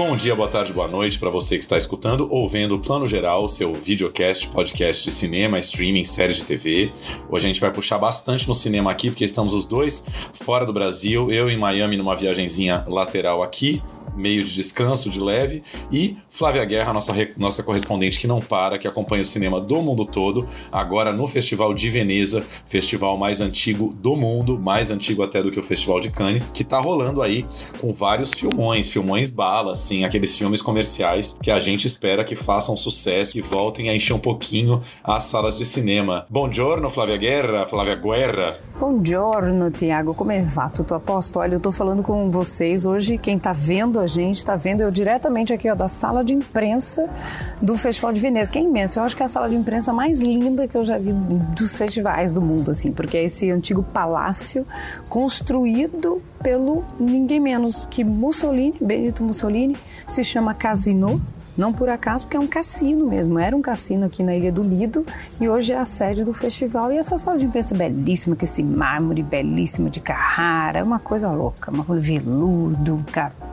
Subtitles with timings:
[0.00, 3.06] Bom dia, boa tarde, boa noite para você que está escutando ou vendo o Plano
[3.06, 6.90] Geral, seu videocast, podcast de cinema, streaming, séries de TV.
[7.28, 10.72] Hoje a gente vai puxar bastante no cinema aqui, porque estamos os dois fora do
[10.72, 13.82] Brasil, eu em Miami numa viagenzinha lateral aqui,
[14.20, 18.86] meio de descanso, de leve, e Flávia Guerra, nossa, nossa correspondente que não para, que
[18.86, 24.14] acompanha o cinema do mundo todo, agora no Festival de Veneza, festival mais antigo do
[24.14, 27.46] mundo, mais antigo até do que o Festival de Cannes, que tá rolando aí
[27.80, 32.76] com vários filmões, filmões bala, assim, aqueles filmes comerciais que a gente espera que façam
[32.76, 36.26] sucesso, que voltem a encher um pouquinho as salas de cinema.
[36.28, 38.58] Bom giorno, Flávia Guerra, Flávia Guerra.
[38.78, 41.38] Bom giorno, Tiago, como é va tutto a posto?
[41.38, 44.90] Olha, eu tô falando com vocês hoje, quem tá vendo a gente está vendo eu
[44.90, 47.08] diretamente aqui ó, da sala de imprensa
[47.62, 48.98] do Festival de Veneza, que é imenso.
[48.98, 51.12] Eu acho que é a sala de imprensa mais linda que eu já vi
[51.56, 54.66] dos festivais do mundo, assim, porque é esse antigo palácio
[55.08, 61.20] construído pelo ninguém menos que Mussolini, Benito Mussolini, se chama Casino
[61.60, 63.38] não por acaso, porque é um cassino mesmo.
[63.38, 65.04] Era um cassino aqui na Ilha do Lido
[65.38, 66.90] e hoje é a sede do festival.
[66.90, 71.70] E essa sala de imprensa belíssima, com esse mármore belíssimo de Carrara, uma coisa louca,
[71.70, 73.02] uma veludo, um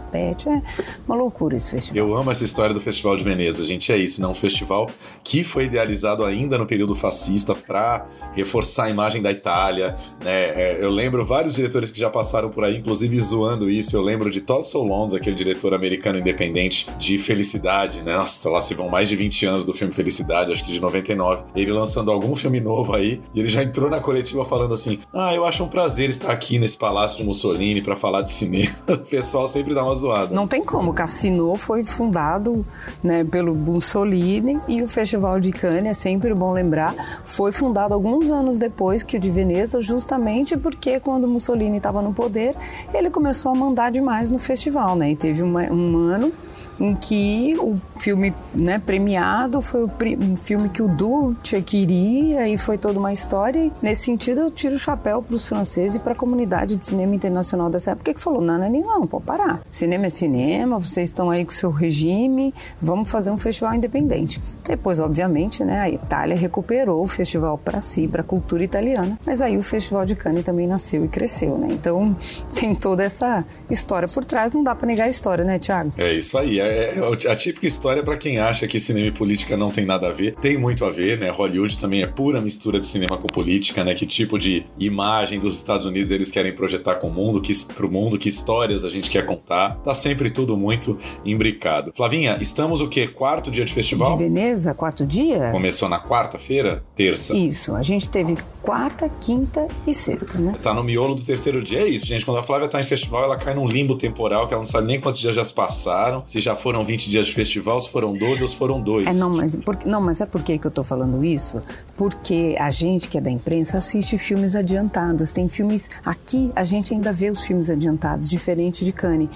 [0.07, 0.49] carpete.
[0.49, 0.61] É
[1.07, 1.97] uma loucura esse festival.
[2.07, 3.91] Eu amo essa história do Festival de Veneza, gente.
[3.91, 4.27] É isso, né?
[4.27, 4.89] Um festival
[5.23, 10.31] que foi idealizado ainda no período fascista para reforçar a imagem da Itália, né?
[10.31, 13.95] É, eu lembro vários diretores que já passaram por aí, inclusive zoando isso.
[13.95, 18.15] Eu lembro de Todd Solondz, aquele diretor americano independente de Felicidade, né?
[18.17, 21.43] Nossa, lá se vão mais de 20 anos do filme Felicidade, acho que de 99.
[21.55, 25.33] Ele lançando algum filme novo aí, e ele já entrou na coletiva falando assim: "Ah,
[25.33, 28.73] eu acho um prazer estar aqui nesse palácio de Mussolini para falar de cinema".
[28.87, 30.33] o pessoal sempre dá uma zoada.
[30.33, 32.65] Não tem como, Cassino foi fundado,
[33.03, 38.31] né, pelo Mussolini e o Festival de Cannes, é sempre bom lembrar, foi fundado alguns
[38.31, 42.55] anos depois que o de Veneza, justamente porque quando Mussolini estava no poder,
[42.93, 45.11] ele começou a mandar demais no festival, né?
[45.11, 46.31] E teve uma, um ano
[46.79, 52.57] em que o filme né, premiado foi o um filme que o Dulce queria e
[52.57, 53.59] foi toda uma história.
[53.59, 56.85] E, nesse sentido, eu tiro o chapéu para os franceses e para a comunidade de
[56.85, 59.61] cinema internacional dessa época que falou: não, não, não, não, pode parar.
[59.71, 64.39] Cinema é cinema, vocês estão aí com o seu regime, vamos fazer um festival independente.
[64.65, 69.41] Depois, obviamente, né, a Itália recuperou o festival para si, para a cultura italiana, mas
[69.41, 71.69] aí o Festival de Cannes também nasceu e cresceu, né?
[71.71, 72.15] Então
[72.53, 75.93] tem toda essa história por trás, não dá para negar a história, né, Tiago?
[75.97, 76.59] É isso aí.
[76.59, 76.93] É é,
[77.25, 80.11] é a típica história para quem acha que cinema e política não tem nada a
[80.11, 80.35] ver.
[80.35, 81.29] Tem muito a ver, né?
[81.29, 83.93] Hollywood também é pura mistura de cinema com política, né?
[83.93, 87.89] Que tipo de imagem dos Estados Unidos eles querem projetar com o mundo, que, pro
[87.89, 89.75] mundo, que histórias a gente quer contar.
[89.83, 91.91] Tá sempre tudo muito imbricado.
[91.95, 93.07] Flavinha, estamos o quê?
[93.07, 94.17] Quarto dia de festival?
[94.17, 95.51] De Veneza, quarto dia?
[95.51, 96.83] Começou na quarta-feira?
[96.95, 97.35] Terça?
[97.35, 100.55] Isso, a gente teve quarta, quinta e sexta, né?
[100.61, 102.25] Tá no miolo do terceiro dia, é isso, gente.
[102.25, 104.87] Quando a Flávia tá em festival, ela cai num limbo temporal que ela não sabe
[104.87, 108.13] nem quantos dias já se passaram, se já foram 20 dias de festival, se foram
[108.13, 109.07] 12 ou se foram dois.
[109.07, 111.61] É, não, mas, por, não, mas é por que, eu tô falando isso?
[111.95, 115.31] Porque a gente que é da imprensa assiste filmes adiantados.
[115.31, 115.89] Tem filmes.
[116.05, 119.29] Aqui a gente ainda vê os filmes adiantados, diferente de Cannes.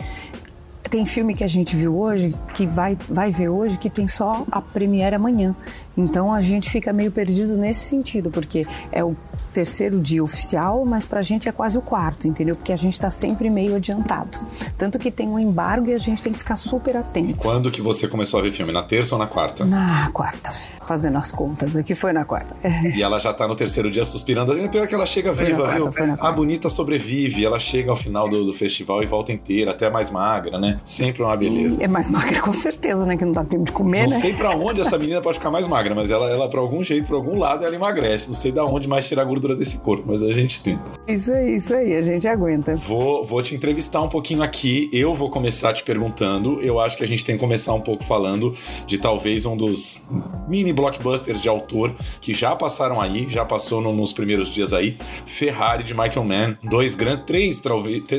[0.89, 4.45] Tem filme que a gente viu hoje, que vai, vai ver hoje, que tem só
[4.51, 5.55] a premiere amanhã.
[5.95, 9.15] Então a gente fica meio perdido nesse sentido, porque é o
[9.51, 12.55] terceiro dia oficial, mas para a gente é quase o quarto, entendeu?
[12.55, 14.39] Porque a gente está sempre meio adiantado.
[14.77, 17.29] Tanto que tem um embargo e a gente tem que ficar super atento.
[17.31, 18.71] E quando que você começou a ver filme?
[18.71, 19.65] Na terça ou na quarta?
[19.65, 20.51] Na quarta
[20.85, 22.55] fazendo as contas aqui, foi na quarta.
[22.95, 24.53] E ela já tá no terceiro dia suspirando.
[24.69, 26.17] Pena que ela chega foi viva, quarta, viu?
[26.19, 30.09] A bonita sobrevive, ela chega ao final do, do, festival e volta inteira, até mais
[30.09, 30.79] magra, né?
[30.83, 31.83] Sempre uma beleza.
[31.83, 33.17] É mais magra, com certeza, né?
[33.17, 34.13] Que não dá tempo de comer, não né?
[34.15, 36.83] Não sei pra onde essa menina pode ficar mais magra, mas ela, ela, por algum
[36.83, 38.27] jeito, por algum lado, ela emagrece.
[38.27, 40.91] Não sei da onde mais tirar a gordura desse corpo, mas a gente tenta.
[41.07, 42.75] Isso aí, isso aí, a gente aguenta.
[42.75, 44.89] Vou, vou te entrevistar um pouquinho aqui.
[44.93, 46.59] Eu vou começar te perguntando.
[46.61, 48.53] Eu acho que a gente tem que começar um pouco falando
[48.85, 50.03] de talvez um dos
[50.47, 54.97] mini blockbusters de autor que já passaram aí, já passou no, nos primeiros dias aí,
[55.25, 57.61] Ferrari de Michael Mann, dois grandes, três,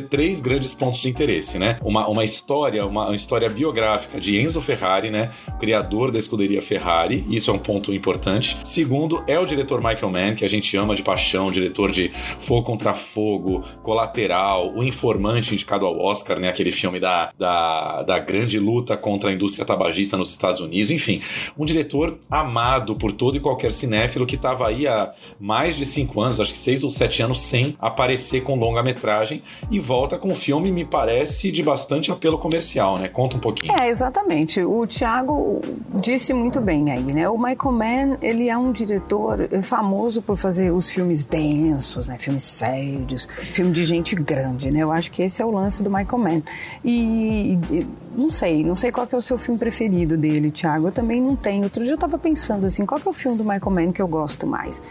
[0.08, 1.78] três grandes pontos de interesse, né?
[1.82, 5.30] Uma, uma história, uma, uma, história biográfica de Enzo Ferrari, né?
[5.60, 8.56] Criador da escuderia Ferrari, isso é um ponto importante.
[8.64, 12.62] Segundo, é o diretor Michael Mann, que a gente ama de paixão, diretor de Fogo
[12.62, 16.48] contra Fogo, Colateral, O Informante indicado ao Oscar, né?
[16.48, 21.20] Aquele filme da, da, da grande luta contra a indústria tabagista nos Estados Unidos, enfim,
[21.58, 26.20] um diretor amado por todo e qualquer cinéfilo que estava aí há mais de cinco
[26.20, 30.34] anos, acho que seis ou sete anos, sem aparecer com longa-metragem e volta com um
[30.34, 33.08] filme, me parece, de bastante apelo comercial, né?
[33.08, 33.72] Conta um pouquinho.
[33.78, 34.60] É, exatamente.
[34.62, 35.62] O Thiago
[36.00, 37.28] disse muito bem aí, né?
[37.28, 42.18] O Michael Mann, ele é um diretor famoso por fazer os filmes densos, né?
[42.18, 44.80] Filmes sérios, filme de gente grande, né?
[44.80, 46.42] Eu acho que esse é o lance do Michael Mann.
[46.84, 50.88] E, e não sei, não sei qual é o seu filme preferido dele, Thiago.
[50.88, 51.64] Eu também não tenho.
[51.64, 54.08] Outro dia eu tava pensando assim, qual é o filme do Michael Mann que eu
[54.08, 54.82] gosto mais?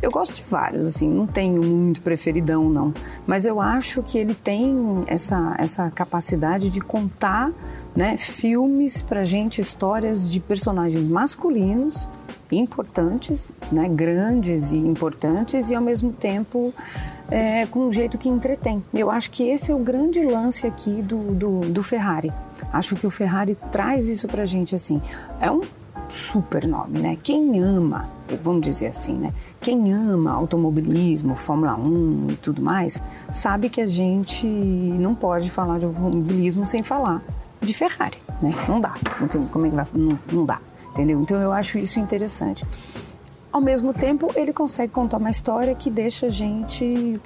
[0.00, 2.94] Eu gosto de vários, assim, não tenho muito preferidão, não.
[3.26, 7.50] Mas eu acho que ele tem essa, essa capacidade de contar
[7.96, 12.08] né, filmes pra gente, histórias de personagens masculinos
[12.50, 16.72] importantes, né, grandes e importantes, e ao mesmo tempo
[17.30, 18.82] é, com um jeito que entretém.
[18.94, 22.32] Eu acho que esse é o grande lance aqui do, do, do Ferrari.
[22.72, 25.00] Acho que o Ferrari traz isso pra gente assim.
[25.40, 25.60] É um
[26.08, 27.18] super nome, né?
[27.22, 28.08] Quem ama,
[28.42, 29.32] vamos dizer assim, né?
[29.60, 35.78] Quem ama automobilismo, Fórmula 1 e tudo mais, sabe que a gente não pode falar
[35.78, 37.22] de automobilismo sem falar
[37.60, 38.52] de Ferrari, né?
[38.68, 38.94] Não dá.
[39.50, 39.86] Como é que vai?
[39.94, 40.60] Não, não dá,
[40.90, 41.20] entendeu?
[41.20, 42.64] Então eu acho isso interessante.
[43.50, 47.18] Ao mesmo tempo, ele consegue contar uma história que deixa a gente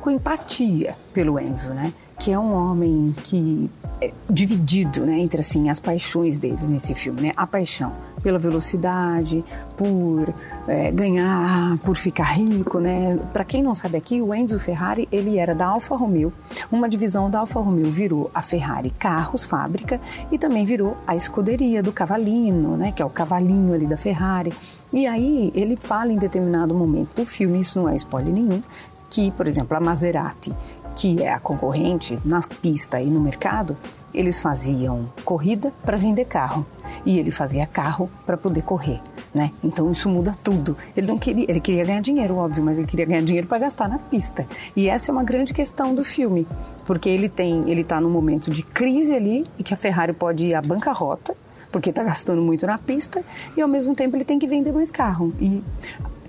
[0.00, 1.92] com empatia pelo Enzo, né?
[2.18, 7.20] Que é um homem que é dividido, né, entre assim as paixões dele nesse filme,
[7.20, 7.32] né?
[7.36, 7.92] A paixão
[8.22, 9.44] pela velocidade,
[9.76, 10.32] por
[10.68, 13.18] é, ganhar, por ficar rico, né?
[13.32, 16.32] Para quem não sabe aqui, o Enzo Ferrari ele era da Alfa Romeo,
[16.70, 20.00] uma divisão da Alfa Romeo virou a Ferrari Carros Fábrica
[20.30, 22.92] e também virou a escuderia do Cavalino, né?
[22.92, 24.52] Que é o cavalinho ali da Ferrari.
[24.92, 28.60] E aí ele fala em determinado momento do filme, isso não é spoiler nenhum,
[29.08, 30.52] que, por exemplo, a Maserati,
[30.96, 33.76] que é a concorrente na pista e no mercado,
[34.12, 36.66] eles faziam corrida para vender carro
[37.04, 39.00] e ele fazia carro para poder correr.
[39.32, 39.52] Né?
[39.62, 40.76] Então isso muda tudo.
[40.96, 43.88] Ele não queria, ele queria ganhar dinheiro, óbvio, mas ele queria ganhar dinheiro para gastar
[43.88, 44.46] na pista.
[44.74, 46.46] E essa é uma grande questão do filme,
[46.84, 50.46] porque ele tem, ele está num momento de crise ali e que a Ferrari pode
[50.46, 51.36] ir à bancarrota,
[51.70, 53.22] porque está gastando muito na pista
[53.56, 55.32] e ao mesmo tempo ele tem que vender mais carro.
[55.40, 55.62] E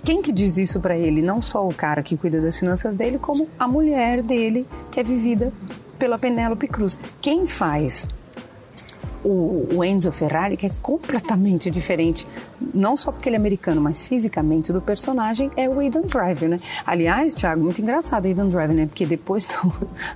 [0.04, 1.22] quem que diz isso para ele?
[1.22, 5.04] Não só o cara que cuida das finanças dele, como a mulher dele, que é
[5.04, 5.51] vivida
[6.01, 7.00] pela Penélope Cruz.
[7.21, 8.09] Quem faz
[9.24, 12.25] o, o, Enzo Ferrari, que é completamente diferente,
[12.74, 16.59] não só porque ele é americano, mas fisicamente do personagem, é o Aidan Driver, né?
[16.88, 18.88] Aliás, Thiago, muito engraçado Aidan Driver, né?
[18.88, 19.71] Porque depois do,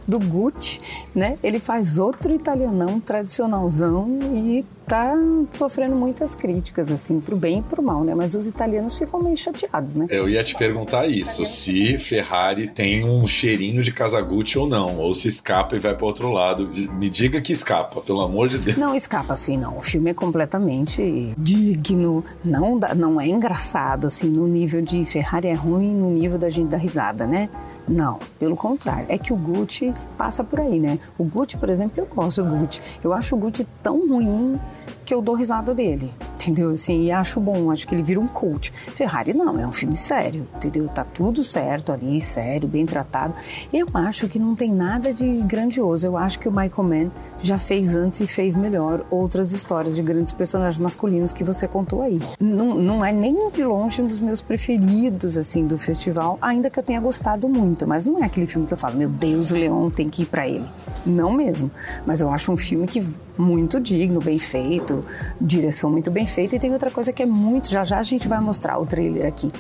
[0.08, 0.82] do Gucci,
[1.14, 1.38] né?
[1.44, 5.14] Ele faz outro italianão tradicionalzão e tá
[5.52, 8.14] sofrendo muitas críticas, assim, pro bem e pro mal, né?
[8.14, 10.08] Mas os italianos ficam meio chateados, né?
[10.10, 15.14] Eu ia te perguntar isso, se Ferrari tem um cheirinho de Casagutti ou não, ou
[15.14, 16.70] se escapa e vai para outro lado.
[16.94, 18.78] Me diga que escapa, pelo amor de Deus.
[18.78, 19.78] Não escapa, assim, não.
[19.78, 25.54] O filme é completamente digno, não, não é engraçado, assim, no nível de Ferrari é
[25.54, 27.50] ruim, no nível da gente dar risada, né?
[27.88, 29.06] Não, pelo contrário.
[29.10, 31.00] É que o Gucci passa por aí, né?
[31.18, 32.82] O Gucci, por exemplo, eu gosto do Gucci.
[33.04, 34.60] Eu acho o Gucci tão ruim
[35.06, 36.72] que eu dou risada dele, entendeu?
[36.72, 38.72] Assim, e acho bom, acho que ele vira um coach.
[38.72, 40.88] Ferrari não, é um filme sério, entendeu?
[40.88, 43.36] Tá tudo certo ali, sério, bem tratado.
[43.72, 46.08] Eu acho que não tem nada de grandioso.
[46.08, 47.12] Eu acho que o Michael Mann
[47.48, 52.02] já fez antes e fez melhor outras histórias de grandes personagens masculinos que você contou
[52.02, 52.22] aí.
[52.40, 56.80] Não, não é nem de longe um dos meus preferidos, assim, do festival, ainda que
[56.80, 59.56] eu tenha gostado muito, mas não é aquele filme que eu falo, meu Deus, o
[59.56, 60.66] Leão tem que ir para ele.
[61.06, 61.70] Não mesmo.
[62.06, 63.06] Mas eu acho um filme que
[63.38, 65.04] muito digno, bem feito,
[65.40, 66.56] direção muito bem feita.
[66.56, 69.26] E tem outra coisa que é muito, já já a gente vai mostrar o trailer
[69.26, 69.52] aqui.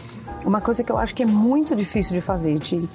[0.46, 2.88] Uma coisa que eu acho que é muito difícil de fazer, de,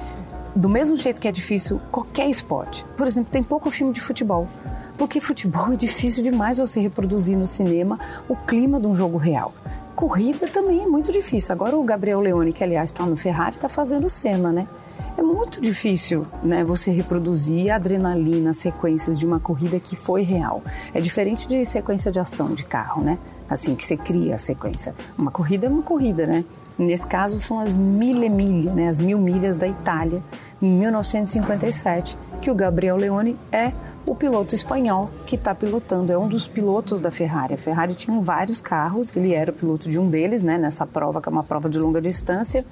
[0.55, 2.85] do mesmo jeito que é difícil qualquer esporte.
[2.97, 4.49] Por exemplo, tem pouco filme de futebol.
[5.01, 9.55] Porque futebol é difícil demais você reproduzir no cinema o clima de um jogo real.
[9.97, 11.55] Corrida também é muito difícil.
[11.55, 14.69] Agora o Gabriel Leone, que aliás está no Ferrari, está fazendo cena, né?
[15.17, 20.63] É muito difícil né, você reproduzir a adrenalina, sequências de uma corrida que foi real.
[20.93, 23.17] É diferente de sequência de ação de carro, né?
[23.49, 24.95] Assim, que você cria a sequência.
[25.17, 26.45] Uma corrida é uma corrida, né?
[26.77, 28.89] Nesse caso, são as mille milhas, né?
[28.89, 30.23] As mil milhas da Itália,
[30.61, 33.73] em 1957, que o Gabriel Leone é
[34.07, 37.55] o piloto espanhol que está pilotando, é um dos pilotos da Ferrari.
[37.55, 41.21] A Ferrari tinha vários carros, ele era o piloto de um deles, né, nessa prova,
[41.21, 42.65] que é uma prova de longa distância,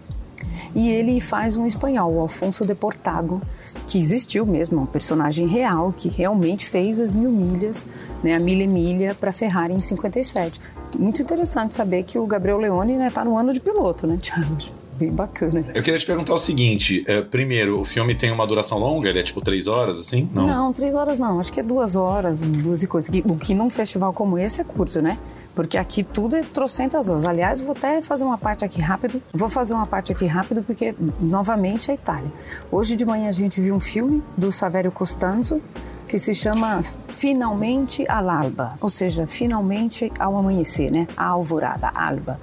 [0.74, 3.40] e ele faz um espanhol, o Alfonso de Portago,
[3.86, 7.86] que existiu mesmo, um personagem real que realmente fez as mil milhas,
[8.22, 10.60] né, a milha milha para Ferrari em 57.
[10.98, 14.16] Muito interessante saber que o Gabriel Leone está né, tá no ano de piloto, né,
[14.20, 14.77] Thiago?
[14.98, 15.64] Bem bacana.
[15.74, 19.08] Eu queria te perguntar o seguinte: é, primeiro, o filme tem uma duração longa?
[19.08, 20.28] Ele é tipo três horas, assim?
[20.34, 21.38] Não, não três horas não.
[21.38, 23.10] Acho que é duas horas, duas e coisas.
[23.24, 25.18] O que num festival como esse é curto, né?
[25.58, 27.26] porque aqui tudo é trocentas horas.
[27.26, 29.20] Aliás, vou até fazer uma parte aqui rápido.
[29.32, 32.30] Vou fazer uma parte aqui rápido porque, novamente, é Itália.
[32.70, 35.60] Hoje de manhã a gente viu um filme do Saverio Costanzo
[36.06, 36.84] que se chama
[37.16, 41.08] Finalmente all'alba, ou seja, finalmente ao amanhecer, né?
[41.16, 42.38] A alvorada, alba.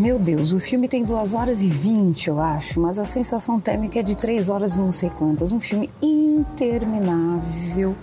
[0.00, 4.00] Meu Deus, o filme tem 2 horas e 20, eu acho, mas a sensação térmica
[4.00, 5.52] é de 3 horas não sei quantas.
[5.52, 7.94] Um filme interminável,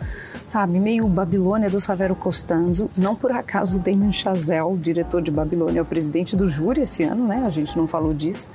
[0.46, 0.80] sabe?
[0.80, 2.88] Meio Babilônia do Savero Costanzo.
[2.96, 7.02] Não por acaso o Damien Chazelle, diretor de Babilônia, é o presidente do júri esse
[7.02, 7.42] ano, né?
[7.44, 8.48] A gente não falou disso.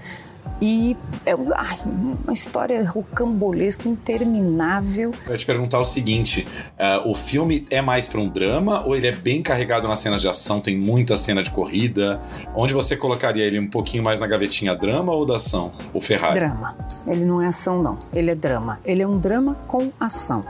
[0.62, 1.78] E é ai,
[2.24, 5.12] uma história rocambolesca, interminável.
[5.26, 6.46] Eu ia te perguntar o seguinte:
[6.78, 10.20] uh, o filme é mais para um drama ou ele é bem carregado nas cenas
[10.20, 10.60] de ação?
[10.60, 12.20] Tem muita cena de corrida?
[12.54, 15.72] Onde você colocaria ele um pouquinho mais na gavetinha drama ou da ação?
[15.92, 16.38] O Ferrari?
[16.38, 16.76] Drama.
[17.08, 17.98] Ele não é ação, não.
[18.12, 18.78] Ele é drama.
[18.84, 20.44] Ele é um drama com ação.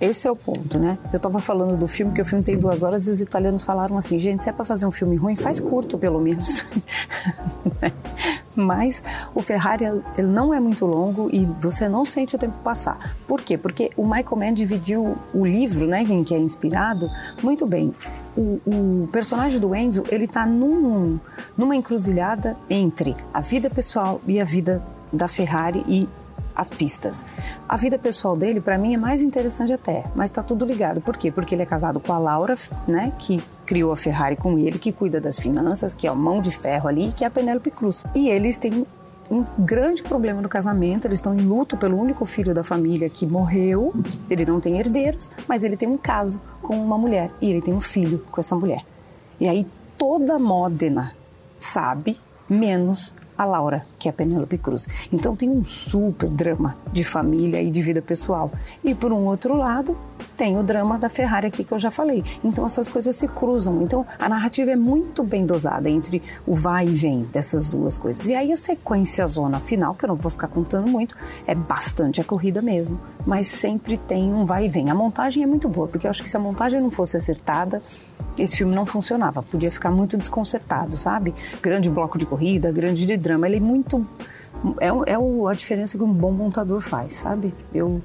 [0.00, 0.98] Esse é o ponto, né?
[1.12, 3.96] Eu tava falando do filme, que o filme tem duas horas, e os italianos falaram
[3.96, 6.64] assim: gente, se é pra fazer um filme ruim, faz curto, pelo menos.
[8.54, 9.02] Mas
[9.34, 9.84] o Ferrari
[10.16, 13.14] ele não é muito longo e você não sente o tempo passar.
[13.26, 13.58] Por quê?
[13.58, 17.10] Porque o Michael Mann dividiu o livro, né, em que é inspirado,
[17.42, 17.94] muito bem.
[18.36, 21.18] O, o personagem do Enzo ele está num,
[21.56, 24.82] numa encruzilhada entre a vida pessoal e a vida
[25.12, 26.08] da Ferrari e
[26.54, 27.24] as pistas.
[27.68, 31.00] A vida pessoal dele, para mim, é mais interessante até, mas tá tudo ligado.
[31.00, 31.30] Por quê?
[31.30, 32.54] Porque ele é casado com a Laura,
[32.86, 36.40] né, que criou a Ferrari com ele, que cuida das finanças, que é a mão
[36.40, 38.04] de ferro ali, que é a Penélope Cruz.
[38.14, 38.86] E eles têm
[39.30, 43.26] um grande problema no casamento, eles estão em luto pelo único filho da família que
[43.26, 43.94] morreu,
[44.28, 47.74] ele não tem herdeiros, mas ele tem um caso com uma mulher e ele tem
[47.74, 48.84] um filho com essa mulher.
[49.40, 49.66] E aí
[49.96, 51.12] toda Módena
[51.58, 52.18] sabe,
[52.48, 54.86] menos a Laura, que é a Penélope Cruz.
[55.12, 58.50] Então tem um super drama de família e de vida pessoal.
[58.82, 59.96] E por um outro lado,
[60.36, 62.24] tem o drama da Ferrari aqui que eu já falei.
[62.42, 63.82] Então essas coisas se cruzam.
[63.82, 68.26] Então a narrativa é muito bem dosada entre o vai e vem dessas duas coisas.
[68.26, 72.20] E aí a sequência zona final, que eu não vou ficar contando muito, é bastante
[72.20, 74.90] a corrida mesmo, mas sempre tem um vai e vem.
[74.90, 77.80] A montagem é muito boa, porque eu acho que se a montagem não fosse acertada,
[78.36, 81.34] esse filme não funcionava, podia ficar muito desconcertado, sabe?
[81.62, 84.06] Grande bloco de corrida, grande de drama, ele é muito
[84.80, 87.52] é, é a diferença que um bom montador faz, sabe?
[87.72, 88.02] Eu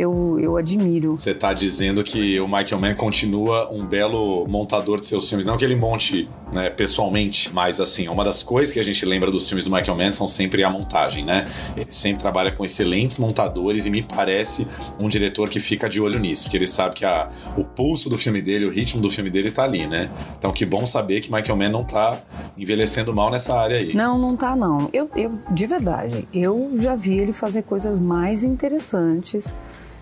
[0.00, 1.18] eu, eu admiro.
[1.18, 5.44] Você está dizendo que o Michael Mann continua um belo montador de seus filmes.
[5.44, 9.30] Não que ele monte né, pessoalmente, mas assim, uma das coisas que a gente lembra
[9.30, 11.46] dos filmes do Michael Mann são sempre a montagem, né?
[11.76, 14.66] Ele sempre trabalha com excelentes montadores e me parece
[14.98, 18.16] um diretor que fica de olho nisso, porque ele sabe que a, o pulso do
[18.16, 20.10] filme dele, o ritmo do filme dele tá ali, né?
[20.38, 22.22] Então que bom saber que Michael Mann não tá
[22.56, 23.92] envelhecendo mal nessa área aí.
[23.92, 24.88] Não, não tá não.
[24.94, 29.52] Eu, eu de verdade, eu já vi ele fazer coisas mais interessantes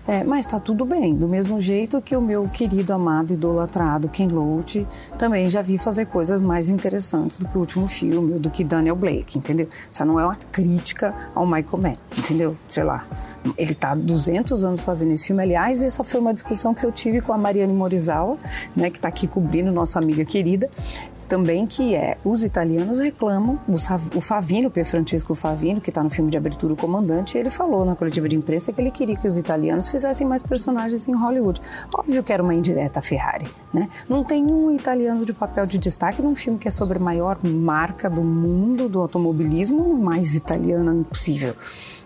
[0.09, 4.27] é, mas está tudo bem, do mesmo jeito que o meu querido, amado, idolatrado Ken
[4.27, 4.87] Loach
[5.19, 8.95] também já vi fazer coisas mais interessantes do que o último filme, do que Daniel
[8.95, 9.67] Blake, entendeu?
[9.91, 12.57] Isso não é uma crítica ao Michael Mann, entendeu?
[12.67, 13.05] Sei lá,
[13.55, 15.43] ele está há 200 anos fazendo esse filme.
[15.43, 18.35] Aliás, essa foi uma discussão que eu tive com a Mariane Morizawa,
[18.75, 20.71] né, que está aqui cobrindo, nossa amiga querida
[21.29, 26.09] também que é os italianos reclamam, o Favino, o Pier Francesco Favino, que está no
[26.09, 29.27] filme de abertura o comandante, ele falou na coletiva de imprensa que ele queria que
[29.27, 31.61] os italianos fizessem mais personagens em Hollywood.
[31.93, 33.87] Óbvio que era uma indireta a Ferrari, né?
[34.09, 37.37] Não tem um italiano de papel de destaque num filme que é sobre a maior
[37.43, 41.53] marca do mundo do automobilismo, mais italiana impossível.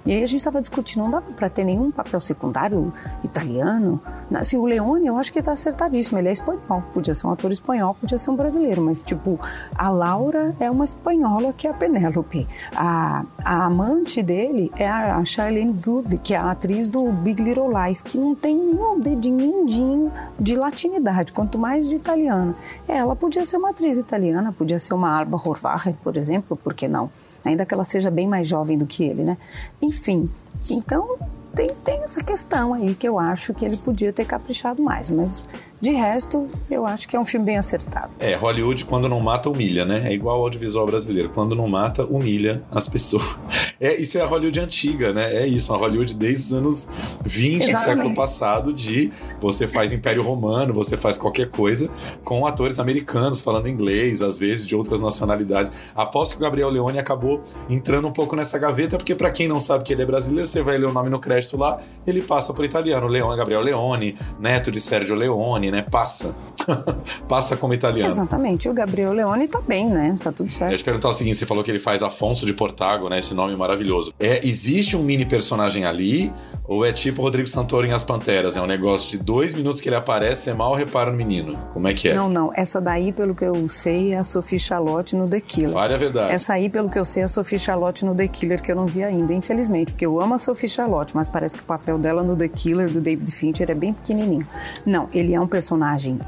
[0.06, 2.94] E aí a gente estava discutindo, não dava para ter nenhum papel secundário
[3.24, 4.02] italiano.
[4.34, 7.52] Assim, o Leone, eu acho que está acertadíssimo, ele é espanhol, podia ser um ator
[7.52, 9.40] espanhol, podia ser um brasileiro, mas tipo,
[9.76, 12.48] a Laura é uma espanhola que é a Penélope.
[12.76, 17.70] A, a amante dele é a Charlene Good, que é a atriz do Big Little
[17.70, 22.56] Lies, que não tem nenhum dedinho mindinho de latinidade, quanto mais de italiana.
[22.88, 26.88] Ela podia ser uma atriz italiana, podia ser uma Alba Horvacher, por exemplo, por que
[26.88, 27.10] não?
[27.44, 29.38] Ainda que ela seja bem mais jovem do que ele, né?
[29.82, 30.30] Enfim,
[30.70, 31.18] então
[31.56, 35.44] tem, tem essa questão aí que eu acho que ele podia ter caprichado mais, mas
[35.84, 38.10] de resto, eu acho que é um filme bem acertado.
[38.18, 40.04] É, Hollywood, quando não mata, humilha, né?
[40.06, 41.28] É igual ao audiovisual brasileiro.
[41.28, 43.24] Quando não mata, humilha as pessoas.
[43.82, 45.36] É, isso é a Hollywood antiga, né?
[45.36, 46.88] É isso, a Hollywood desde os anos
[47.26, 49.12] 20 do século passado, de
[49.42, 51.90] você faz Império Romano, você faz qualquer coisa
[52.24, 55.70] com atores americanos falando inglês, às vezes de outras nacionalidades.
[55.94, 59.60] Aposto que o Gabriel Leone acabou entrando um pouco nessa gaveta, porque para quem não
[59.60, 62.54] sabe que ele é brasileiro, você vai ler o nome no crédito lá, ele passa
[62.54, 63.06] por italiano.
[63.08, 65.82] Leone, Gabriel Leone, neto de Sérgio Leone, né?
[65.82, 66.34] Passa.
[67.28, 68.12] Passa como italiano.
[68.12, 68.70] Exatamente.
[68.70, 70.16] O Gabriel Leone tá bem, né?
[70.22, 70.70] Tá tudo certo.
[70.70, 73.20] Eu ia te perguntar o seguinte: você falou que ele faz Afonso de Portago, né?
[73.20, 74.14] Esse nome maravilhoso maravilhoso.
[74.20, 76.32] É, existe um mini personagem ali,
[76.66, 78.56] ou é tipo Rodrigo Santoro em As Panteras?
[78.56, 81.58] É um negócio de dois minutos que ele aparece, você mal repara no menino.
[81.74, 82.14] Como é que é?
[82.14, 82.52] Não, não.
[82.56, 85.72] Essa daí, pelo que eu sei, é a Sophie Charlotte no The Killer.
[85.72, 86.34] Vale a verdade.
[86.34, 88.76] Essa aí, pelo que eu sei, é a Sophie Charlotte no The Killer, que eu
[88.76, 91.98] não vi ainda, infelizmente, porque eu amo a Sophie Charlotte, mas parece que o papel
[91.98, 94.48] dela no The Killer, do David Fincher, é bem pequenininho.
[94.86, 95.63] Não, ele é um personagem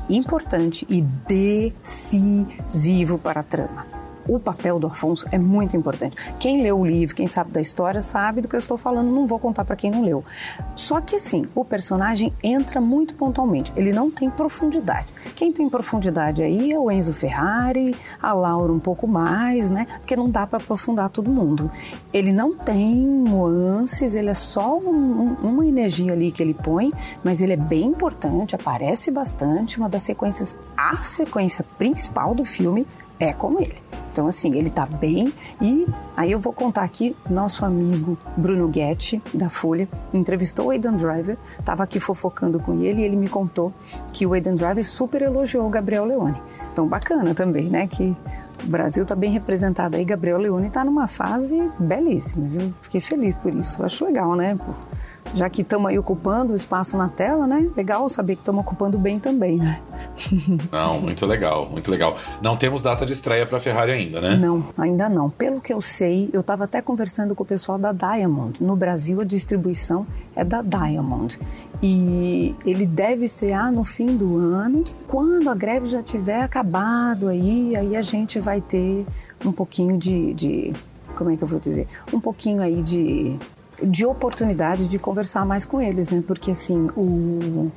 [0.09, 3.94] importante e decisivo para a trama
[4.27, 6.15] o papel do Afonso é muito importante.
[6.39, 9.27] Quem leu o livro, quem sabe da história, sabe do que eu estou falando, não
[9.27, 10.23] vou contar para quem não leu.
[10.75, 15.07] Só que sim, o personagem entra muito pontualmente, ele não tem profundidade.
[15.35, 19.87] Quem tem profundidade aí é o Enzo Ferrari, a Laura um pouco mais, né?
[19.99, 21.71] Porque não dá para aprofundar todo mundo.
[22.13, 26.91] Ele não tem nuances, ele é só um, um, uma energia ali que ele põe,
[27.23, 29.77] mas ele é bem importante, aparece bastante.
[29.77, 32.87] Uma das sequências, a sequência principal do filme
[33.19, 33.75] é com ele.
[34.11, 35.33] Então, assim, ele tá bem.
[35.61, 40.93] E aí eu vou contar aqui, nosso amigo Bruno Guetti, da Folha, entrevistou o Aidan
[40.93, 43.73] Driver, tava aqui fofocando com ele e ele me contou
[44.13, 46.41] que o Aidan Driver super elogiou o Gabriel Leone.
[46.71, 47.87] Então, bacana também, né?
[47.87, 48.15] Que
[48.63, 50.05] o Brasil tá bem representado aí.
[50.05, 52.73] Gabriel Leone tá numa fase belíssima, viu?
[52.81, 53.83] Fiquei feliz por isso.
[53.83, 54.57] Acho legal, né?
[55.33, 57.69] já que estamos aí ocupando o espaço na tela, né?
[57.75, 59.79] Legal saber que estamos ocupando bem também, né?
[60.71, 62.15] Não, muito legal, muito legal.
[62.41, 64.35] Não temos data de estreia para a Ferrari ainda, né?
[64.35, 65.29] Não, ainda não.
[65.29, 68.63] Pelo que eu sei, eu estava até conversando com o pessoal da Diamond.
[68.63, 70.05] No Brasil, a distribuição
[70.35, 71.37] é da Diamond.
[71.81, 74.83] E ele deve estrear no fim do ano.
[75.07, 79.05] Quando a greve já tiver acabado aí, aí a gente vai ter
[79.43, 80.73] um pouquinho de, de
[81.15, 81.87] como é que eu vou dizer?
[82.11, 83.37] Um pouquinho aí de
[83.83, 86.23] de oportunidade de conversar mais com eles, né?
[86.25, 87.69] Porque assim, o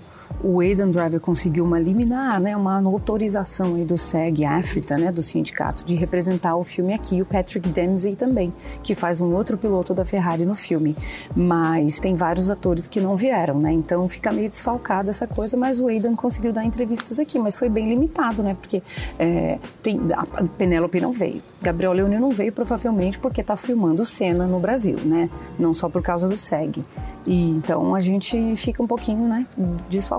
[0.42, 5.23] o Aidan Driver conseguiu uma liminar, né, uma autorização aí do SEG África, né, do
[5.23, 7.20] sindicato, de representar o filme aqui.
[7.20, 10.97] O Patrick Dempsey também, que faz um outro piloto da Ferrari no filme.
[11.35, 13.73] Mas tem vários atores que não vieram, né?
[13.73, 17.68] Então fica meio desfalcado essa coisa, mas o Aidan conseguiu dar entrevistas aqui, mas foi
[17.68, 18.56] bem limitado, né?
[18.58, 18.82] Porque
[19.18, 21.42] é, tem, a Penélope não veio.
[21.61, 25.28] Gabriel Leone não veio provavelmente porque está filmando cena no Brasil, né?
[25.58, 26.85] Não só por causa do SEG.
[27.26, 29.47] E então a gente fica um pouquinho, né,
[29.91, 30.18] desfalcado.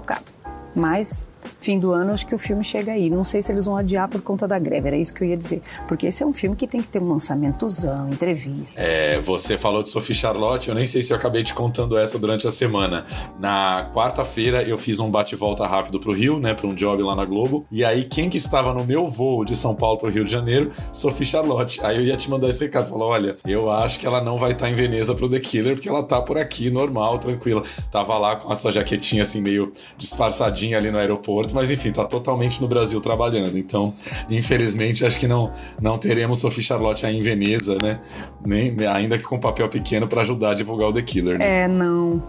[0.75, 1.27] Mas
[1.59, 3.09] fim do ano, acho que o filme chega aí.
[3.09, 5.37] Não sei se eles vão adiar por conta da greve, era isso que eu ia
[5.37, 5.61] dizer.
[5.87, 8.79] Porque esse é um filme que tem que ter um lançamentozão, entrevista.
[8.79, 12.17] É, você falou de Sophie Charlotte, eu nem sei se eu acabei te contando essa
[12.17, 13.05] durante a semana.
[13.39, 17.25] Na quarta-feira eu fiz um bate-volta rápido pro Rio, né, para um job lá na
[17.25, 17.65] Globo.
[17.71, 20.71] E aí quem que estava no meu voo de São Paulo pro Rio de Janeiro?
[20.91, 21.79] Sophie Charlotte.
[21.83, 24.51] Aí eu ia te mandar esse recado, falou: "Olha, eu acho que ela não vai
[24.51, 27.63] estar tá em Veneza pro The Killer, porque ela tá por aqui normal, tranquila.
[27.91, 32.05] Tava lá com a sua jaquetinha assim meio disfarçadinha ali no aeroporto mas enfim, tá
[32.05, 33.57] totalmente no Brasil trabalhando.
[33.57, 33.93] Então,
[34.29, 37.99] infelizmente, acho que não, não teremos Sophie Charlotte aí em Veneza, né?
[38.45, 41.37] Nem, ainda que com papel pequeno para ajudar a divulgar o The Killer.
[41.37, 41.63] Né?
[41.63, 42.21] É, não.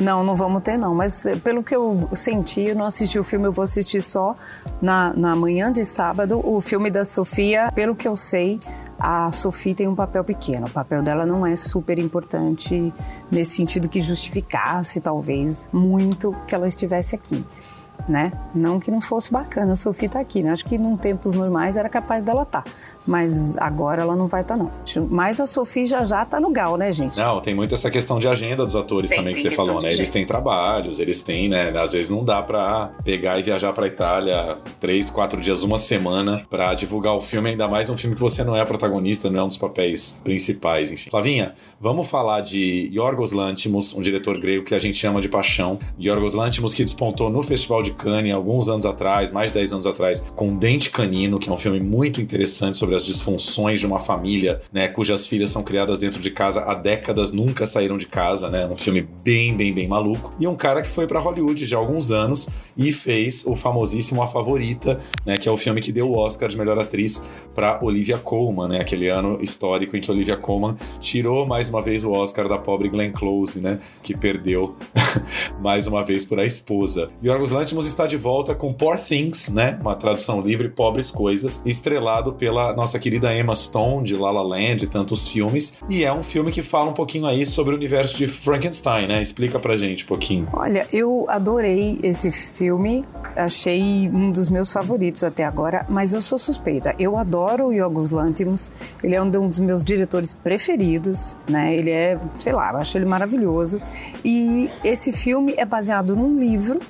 [0.00, 3.24] Não, não vamos ter não, mas eh, pelo que eu senti, eu não assisti o
[3.24, 4.34] filme, eu vou assistir só
[4.80, 6.40] na, na manhã de sábado.
[6.42, 8.58] O filme da Sofia, pelo que eu sei,
[8.98, 10.68] a Sofia tem um papel pequeno.
[10.68, 12.90] O papel dela não é super importante
[13.30, 17.44] nesse sentido que justificasse, talvez, muito que ela estivesse aqui
[18.08, 18.32] né?
[18.54, 20.50] Não que não fosse bacana a Sofia estar tá aqui, né?
[20.50, 22.62] Acho que em tempos normais era capaz dela estar.
[22.62, 22.70] Tá
[23.10, 25.08] mas agora ela não vai estar, tá, não.
[25.08, 27.18] Mas a Sofia já já tá no gal, né, gente?
[27.18, 29.92] Não, tem muito essa questão de agenda dos atores tem, também que você falou, né?
[29.92, 31.76] Eles têm trabalhos, eles têm, né?
[31.76, 36.46] Às vezes não dá pra pegar e viajar pra Itália três, quatro dias, uma semana
[36.48, 39.44] pra divulgar o filme, ainda mais um filme que você não é protagonista, não é
[39.44, 41.10] um dos papéis principais, enfim.
[41.10, 45.78] Flavinha, vamos falar de Yorgos Lantimos, um diretor grego que a gente chama de paixão.
[46.00, 49.86] Yorgos Lantimos que despontou no Festival de Cannes alguns anos atrás, mais de 10 anos
[49.86, 53.86] atrás, com Dente Canino, que é um filme muito interessante sobre sobre as disfunções de
[53.86, 58.06] uma família, né, cujas filhas são criadas dentro de casa há décadas, nunca saíram de
[58.06, 58.66] casa, né?
[58.66, 60.34] Um filme bem, bem, bem maluco.
[60.38, 64.22] E um cara que foi para Hollywood já há alguns anos e fez o famosíssimo
[64.22, 67.22] A Favorita, né, que é o filme que deu o Oscar de melhor atriz
[67.54, 68.80] para Olivia Colman, né?
[68.80, 72.88] Aquele ano histórico em que Olivia Colman tirou mais uma vez o Oscar da pobre
[72.88, 74.76] Glenn Close, né, que perdeu
[75.60, 77.08] mais uma vez por a esposa.
[77.22, 79.78] Yorgos Lanthimos está de volta com Poor Things, né?
[79.80, 84.84] Uma tradução livre, Pobres Coisas, estrelado pela nossa querida Emma Stone, de La La Land
[84.84, 85.78] e tantos filmes.
[85.86, 89.20] E é um filme que fala um pouquinho aí sobre o universo de Frankenstein, né?
[89.20, 90.48] Explica pra gente um pouquinho.
[90.52, 93.04] Olha, eu adorei esse filme,
[93.36, 96.94] achei um dos meus favoritos até agora, mas eu sou suspeita.
[96.98, 98.72] Eu adoro o Yorgos Lanthimos,
[99.04, 101.74] ele é um dos meus diretores preferidos, né?
[101.74, 103.80] Ele é, sei lá, acho ele maravilhoso.
[104.24, 106.80] E esse filme é baseado num livro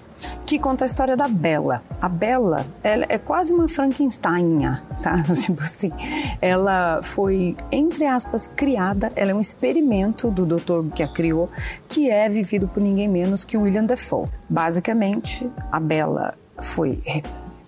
[0.47, 1.83] que conta a história da Bela.
[2.01, 5.23] A Bela, ela é quase uma Frankensteininha, tá?
[5.35, 5.93] Tipo assim,
[6.41, 11.49] ela foi, entre aspas, criada, ela é um experimento do doutor que a criou,
[11.89, 14.29] que é vivido por ninguém menos que William Defoe.
[14.49, 17.03] Basicamente, a Bela foi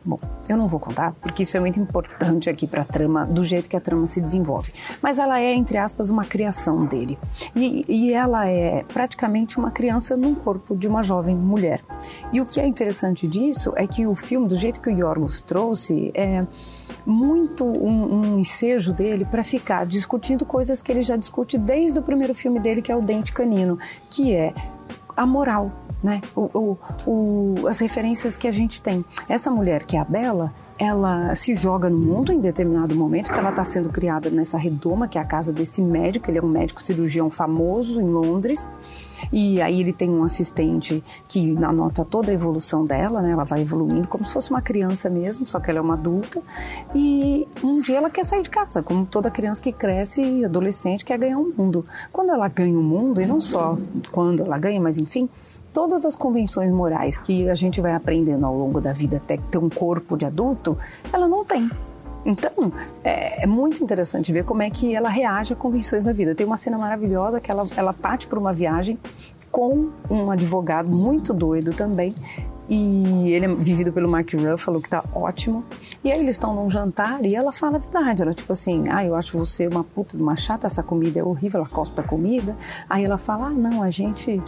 [0.05, 3.45] Bom, eu não vou contar porque isso é muito importante aqui para a trama, do
[3.45, 4.73] jeito que a trama se desenvolve.
[5.01, 7.19] Mas ela é, entre aspas, uma criação dele.
[7.55, 11.81] E, e ela é praticamente uma criança num corpo de uma jovem mulher.
[12.33, 15.41] E o que é interessante disso é que o filme, do jeito que o Yorgos
[15.41, 16.45] trouxe, é
[17.05, 22.03] muito um, um ensejo dele para ficar discutindo coisas que ele já discute desde o
[22.03, 23.79] primeiro filme dele, que é O Dente Canino,
[24.09, 24.55] que é
[25.17, 25.71] a moral,
[26.03, 26.21] né?
[26.35, 29.05] O, o, o, as referências que a gente tem.
[29.29, 33.51] Essa mulher que é a Bela, ela se joga no mundo em determinado momento, ela
[33.51, 36.83] está sendo criada nessa redoma, que é a casa desse médico, ele é um médico
[36.83, 38.69] cirurgião famoso em Londres.
[39.33, 43.33] E aí ele tem um assistente que anota toda a evolução dela, né?
[43.33, 46.41] Ela vai evoluindo como se fosse uma criança mesmo, só que ela é uma adulta.
[46.95, 51.19] E um dia ela quer sair de casa, como toda criança que cresce, adolescente, quer
[51.19, 51.85] ganhar o um mundo.
[52.13, 53.79] Quando ela ganha o um mundo, e não só
[54.11, 55.29] quando ela ganha, mas enfim,
[55.73, 59.59] todas as convenções morais que a gente vai aprendendo ao longo da vida até ter
[59.59, 60.77] um corpo de adulto,
[61.13, 61.71] ela não tem.
[62.25, 66.35] Então, é, é, muito interessante ver como é que ela reage a convenções da vida.
[66.35, 68.99] Tem uma cena maravilhosa que ela, ela parte por uma viagem
[69.51, 72.15] com um advogado muito doido também.
[72.69, 75.65] E ele é vivido pelo Mark Ruffalo, que tá ótimo.
[76.03, 78.23] E aí eles estão num jantar e ela fala a verdade.
[78.23, 81.25] Ela, tipo assim, ah, eu acho você uma puta de uma chata, essa comida é
[81.25, 82.57] horrível, ela cospe a comida.
[82.89, 84.41] Aí ela fala, ah, não, a gente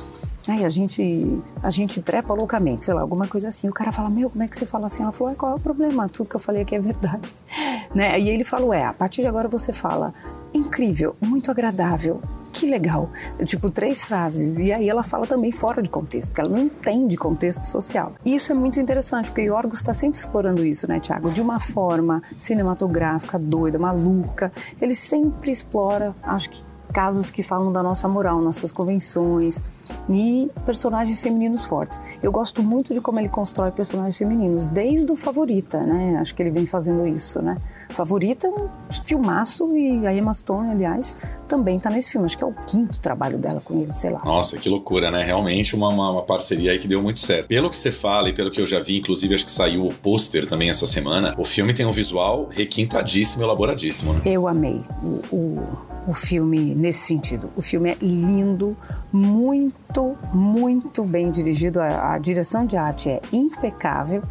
[0.49, 3.69] Aí a gente, a gente trepa loucamente, sei lá, alguma coisa assim.
[3.69, 5.03] O cara fala, meu, como é que você fala assim?
[5.03, 6.09] Ela falou, qual é o problema?
[6.09, 7.35] Tudo que eu falei aqui é verdade.
[7.95, 8.19] Né?
[8.19, 10.13] E ele falou, é, a partir de agora você fala,
[10.53, 12.21] incrível, muito agradável,
[12.53, 13.09] que legal.
[13.45, 14.59] Tipo, três frases.
[14.59, 18.13] E aí ela fala também fora de contexto, porque ela não entende contexto social.
[18.25, 21.31] E isso é muito interessante, porque o Yorgos está sempre explorando isso, né, Tiago?
[21.31, 24.51] De uma forma cinematográfica, doida, maluca.
[24.81, 29.61] Ele sempre explora, acho que casos que falam da nossa moral, nossas convenções,
[30.09, 32.01] e personagens femininos fortes.
[32.23, 36.19] Eu gosto muito de como ele constrói personagens femininos, desde o Favorita, né?
[36.21, 37.57] Acho que ele vem fazendo isso, né?
[37.95, 38.69] Favorita um
[39.05, 41.17] filmaço e a Emma Stone, aliás,
[41.49, 42.27] também tá nesse filme.
[42.27, 44.21] Acho que é o quinto trabalho dela com ele, sei lá.
[44.25, 45.23] Nossa, que loucura, né?
[45.23, 47.49] Realmente uma, uma, uma parceria aí que deu muito certo.
[47.49, 49.95] Pelo que você fala e pelo que eu já vi, inclusive acho que saiu o
[49.95, 54.23] pôster também essa semana, o filme tem um visual requintadíssimo e elaboradíssimo, né?
[54.25, 55.63] Eu amei o, o,
[56.09, 57.51] o filme nesse sentido.
[57.57, 58.77] O filme é lindo,
[59.13, 61.81] muito, muito bem dirigido.
[61.81, 64.23] A, a direção de arte é impecável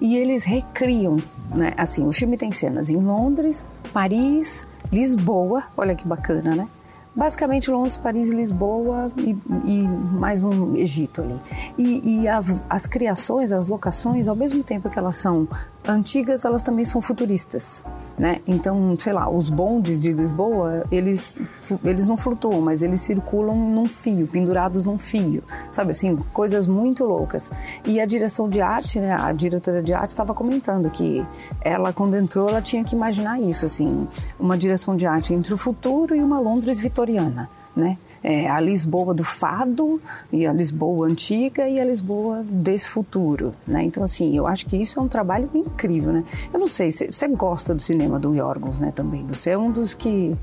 [0.00, 1.22] e eles recriam,
[1.54, 1.72] né?
[1.76, 6.68] Assim, o filme tem cenas em Londres, Paris, Lisboa, olha que bacana, né?
[7.14, 11.38] Basicamente Londres, Paris, Lisboa e, e mais um Egito ali.
[11.76, 15.46] E, e as, as criações, as locações, ao mesmo tempo que elas são
[15.86, 17.84] antigas, elas também são futuristas,
[18.18, 18.40] né?
[18.46, 21.40] Então, sei lá, os bondes de Lisboa, eles,
[21.84, 27.04] eles não flutuam, mas eles circulam num fio, pendurados num fio, sabe assim, coisas muito
[27.04, 27.50] loucas.
[27.84, 31.24] E a direção de arte, né, a diretora de arte estava comentando que
[31.60, 34.06] ela, quando entrou, ela tinha que imaginar isso, assim,
[34.38, 37.98] uma direção de arte entre o futuro e uma Londres vitoriana, né?
[38.22, 40.00] É, a Lisboa do fado
[40.32, 43.82] e a Lisboa antiga e a Lisboa desse futuro, né?
[43.82, 46.24] Então assim, eu acho que isso é um trabalho incrível, né?
[46.52, 48.92] Eu não sei, você gosta do cinema do Yorgos, né?
[48.94, 50.36] Também você é um dos que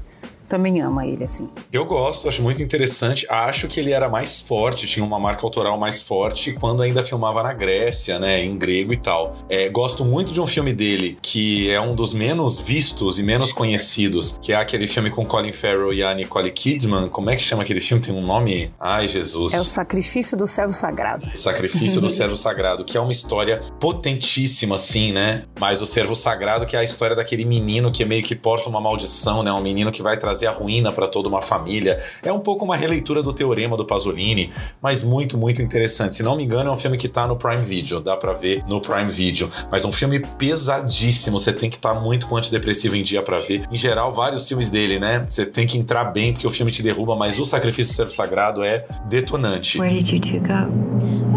[0.49, 1.47] também ama ele, assim.
[1.71, 3.25] Eu gosto, acho muito interessante.
[3.29, 7.43] Acho que ele era mais forte, tinha uma marca autoral mais forte quando ainda filmava
[7.43, 8.43] na Grécia, né?
[8.43, 9.35] Em grego e tal.
[9.47, 13.53] É, gosto muito de um filme dele que é um dos menos vistos e menos
[13.53, 17.09] conhecidos, que é aquele filme com Colin Farrell e a Nicole Kidman.
[17.09, 18.03] Como é que chama aquele filme?
[18.03, 18.73] Tem um nome?
[18.79, 19.53] Ai, Jesus.
[19.53, 21.29] É o Sacrifício do Servo Sagrado.
[21.33, 25.45] O Sacrifício do Servo Sagrado, que é uma história potentíssima, assim, né?
[25.59, 28.81] Mas o Servo Sagrado, que é a história daquele menino que meio que porta uma
[28.81, 29.51] maldição, né?
[29.51, 32.01] Um menino que vai trazer trazer a ruína para toda uma família.
[32.23, 36.15] É um pouco uma releitura do Teorema do Pasolini, mas muito, muito interessante.
[36.15, 38.63] Se não me engano, é um filme que tá no Prime Video, dá para ver
[38.67, 39.51] no Prime Video.
[39.69, 43.39] Mas um filme pesadíssimo, você tem que estar tá muito com antidepressivo em dia para
[43.39, 43.63] ver.
[43.71, 45.25] Em geral, vários filmes dele, né?
[45.27, 48.11] Você tem que entrar bem porque o filme te derruba, mas o Sacrifício do Servo
[48.11, 49.79] Sagrado é detonante.
[49.79, 51.28] Where did you go?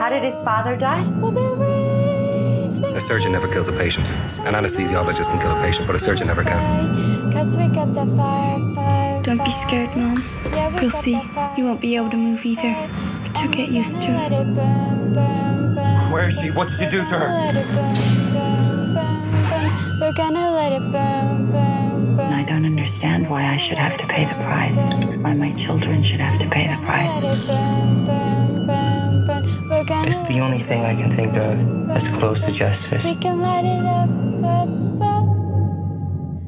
[0.00, 1.04] How did his father die?
[2.96, 4.06] A surgeon never kills a patient.
[4.48, 7.30] An anesthesiologist can kill a patient, but a surgeon never can.
[9.22, 10.24] Don't be scared, Mom.
[10.80, 11.20] You'll see.
[11.58, 12.74] You won't be able to move either.
[13.24, 14.32] But you'll get used to it.
[16.10, 16.50] Where is she?
[16.50, 17.28] What did you do to her?
[20.00, 22.32] We're gonna let it burn, burn, burn.
[22.32, 24.88] I don't understand why I should have to pay the price.
[25.18, 27.22] Why my children should have to pay the price.
[29.84, 30.08] Burn.
[30.08, 33.04] It's the only thing I can think of as close to justice.
[33.04, 34.10] We can light it up,
[34.44, 34.68] up,
[35.02, 35.26] up.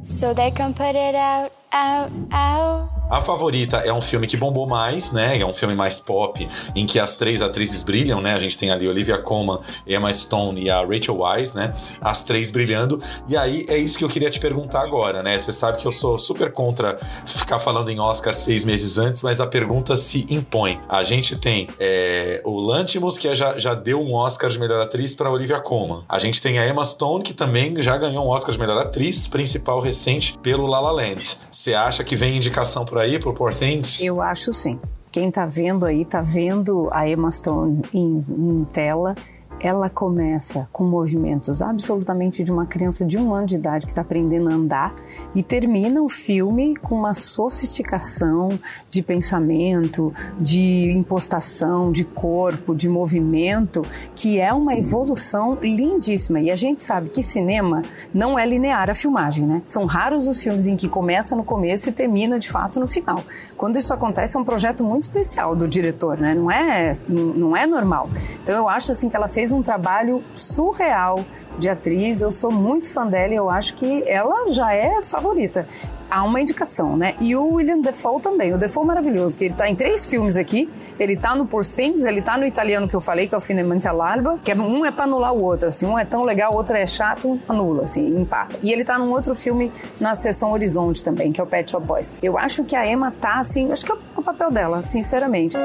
[0.08, 2.91] So they can put it out, out, out.
[3.12, 5.38] A Favorita é um filme que bombou mais, né?
[5.38, 8.32] É um filme mais pop, em que as três atrizes brilham, né?
[8.32, 11.74] A gente tem ali Olivia Colman, Emma Stone e a Rachel Weisz, né?
[12.00, 13.02] As três brilhando.
[13.28, 15.38] E aí é isso que eu queria te perguntar agora, né?
[15.38, 19.42] Você sabe que eu sou super contra ficar falando em Oscar seis meses antes, mas
[19.42, 20.80] a pergunta se impõe.
[20.88, 25.14] A gente tem é, o Lantimos, que já, já deu um Oscar de melhor atriz
[25.14, 26.02] para Olivia Colman.
[26.08, 29.26] A gente tem a Emma Stone, que também já ganhou um Oscar de melhor atriz
[29.26, 31.36] principal recente pelo La La Land.
[31.50, 34.00] Você acha que vem indicação por aí pro Poor Things?
[34.00, 34.80] Eu acho sim.
[35.10, 39.14] Quem tá vendo aí, tá vendo a Emma Stone em, em tela.
[39.60, 44.02] Ela começa com movimentos absolutamente de uma criança de um ano de idade que está
[44.02, 44.94] aprendendo a andar
[45.34, 48.58] e termina o filme com uma sofisticação
[48.90, 53.86] de pensamento, de impostação, de corpo, de movimento,
[54.16, 56.40] que é uma evolução lindíssima.
[56.40, 59.62] E a gente sabe que cinema não é linear a filmagem, né?
[59.66, 63.22] São raros os filmes em que começa no começo e termina de fato no final.
[63.62, 66.34] Quando isso acontece é um projeto muito especial do diretor, né?
[66.34, 68.10] Não é, não é normal.
[68.42, 71.24] Então eu acho assim que ela fez um trabalho surreal
[71.58, 72.20] de atriz.
[72.20, 75.66] Eu sou muito fã dela e eu acho que ela já é favorita.
[76.10, 77.14] Há uma indicação, né?
[77.20, 78.52] E o William Defoe também.
[78.52, 80.68] O Defoe é maravilhoso, que ele tá em três filmes aqui.
[81.00, 83.40] Ele tá no Por Things, ele tá no italiano que eu falei, que é o
[83.40, 85.86] Finemente all'Alba, que é, um é pra anular o outro, assim.
[85.86, 88.58] Um é tão legal, o outro é chato, anula, assim, empata.
[88.62, 91.86] E ele tá num outro filme na Sessão Horizonte também, que é o Pet Shop
[91.86, 92.14] Boys.
[92.22, 95.56] Eu acho que a Emma tá, assim, acho que é o papel dela, sinceramente.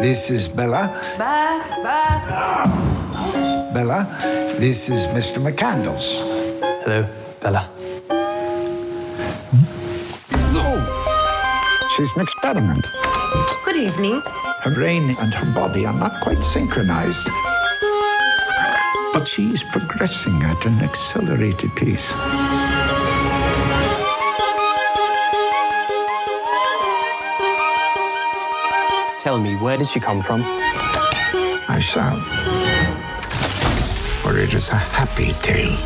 [0.00, 0.90] This is Bella.
[1.18, 3.49] Ba, ba.
[3.72, 4.04] Bella,
[4.58, 5.38] this is Mr.
[5.38, 6.22] McCandles.
[6.82, 7.08] Hello,
[7.40, 7.70] Bella.
[10.52, 12.84] Oh, she's an experiment.
[13.64, 14.20] Good evening.
[14.62, 17.28] Her brain and her body are not quite synchronized.
[19.12, 22.12] But she's progressing at an accelerated pace.
[29.20, 30.42] Tell me, where did she come from?
[30.44, 32.49] I shall.
[34.40, 35.76] It is a happy tale.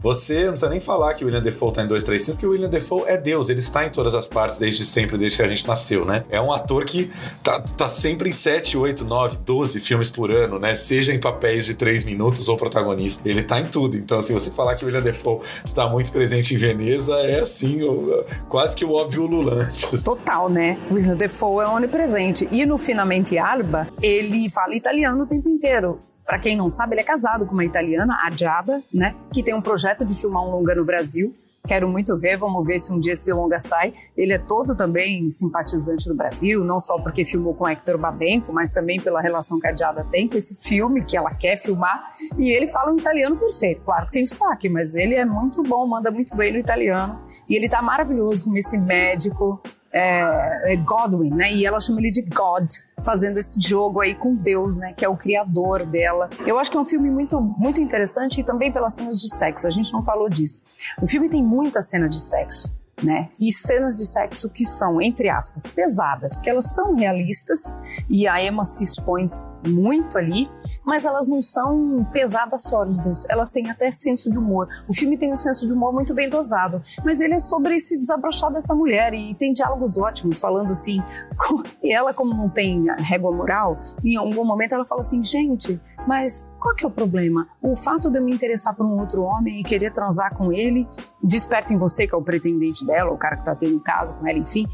[0.00, 2.46] Você não precisa nem falar que o William Defoe tá em 2, 3, 5, porque
[2.46, 5.42] o William Defoe é Deus, ele está em todas as partes desde sempre, desde que
[5.42, 6.24] a gente nasceu, né?
[6.30, 7.10] É um ator que
[7.42, 10.76] tá, tá sempre em 7, 8, 9, 12 filmes por ano, né?
[10.76, 13.20] Seja em papéis de 3 minutos ou protagonista.
[13.28, 13.96] Ele tá em tudo.
[13.96, 17.82] Então, se você falar que o William Defoe está muito presente em Veneza, é assim,
[17.82, 20.02] o- quase que o óbvio ululante.
[20.04, 20.78] Total, né?
[20.88, 22.46] O William Defoe é onipresente.
[22.52, 25.98] E no Finamente Alba, ele fala italiano o tempo inteiro.
[26.26, 29.14] Pra quem não sabe, ele é casado com uma italiana, a Giada, né?
[29.32, 31.32] Que tem um projeto de filmar um longa no Brasil.
[31.66, 33.92] Quero muito ver, vamos ver se um dia esse longa sai.
[34.16, 38.70] Ele é todo também simpatizante do Brasil, não só porque filmou com Hector Babenco, mas
[38.70, 42.08] também pela relação que a Giada tem com esse filme que ela quer filmar.
[42.38, 45.86] E ele fala um italiano perfeito, claro que tem sotaque, mas ele é muito bom,
[45.86, 47.20] manda muito bem no italiano.
[47.48, 49.60] E ele tá maravilhoso como esse médico,
[49.96, 51.52] é, é Godwin, né?
[51.54, 52.68] E ela chama ele de God,
[53.02, 54.92] fazendo esse jogo aí com Deus, né?
[54.94, 56.28] Que é o criador dela.
[56.46, 59.66] Eu acho que é um filme muito, muito interessante e também pelas cenas de sexo.
[59.66, 60.60] A gente não falou disso.
[61.00, 62.70] O filme tem muita cena de sexo.
[63.02, 63.28] Né?
[63.38, 67.70] E cenas de sexo que são, entre aspas, pesadas, porque elas são realistas
[68.08, 69.30] e a Emma se expõe
[69.66, 70.50] muito ali,
[70.84, 74.68] mas elas não são pesadas sólidas, elas têm até senso de humor.
[74.88, 77.98] O filme tem um senso de humor muito bem dosado, mas ele é sobre esse
[77.98, 81.00] desabrochar dessa mulher e tem diálogos ótimos, falando assim,
[81.36, 85.80] com- e ela como não tem régua moral, em algum momento ela fala assim, gente,
[86.06, 87.48] mas qual que é o problema?
[87.62, 90.88] O fato de eu me interessar por um outro homem e querer transar com ele,
[91.22, 94.16] desperta em você que é o pretendente dela, o cara que tá tendo um caso
[94.16, 94.66] com ela, enfim,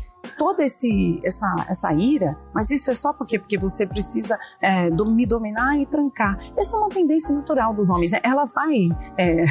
[0.43, 5.09] toda esse, essa, essa ira, mas isso é só porque, porque você precisa é, do-
[5.09, 6.37] me dominar e trancar.
[6.57, 8.11] Essa é uma tendência natural dos homens.
[8.11, 8.19] Né?
[8.25, 9.45] Ela vai é,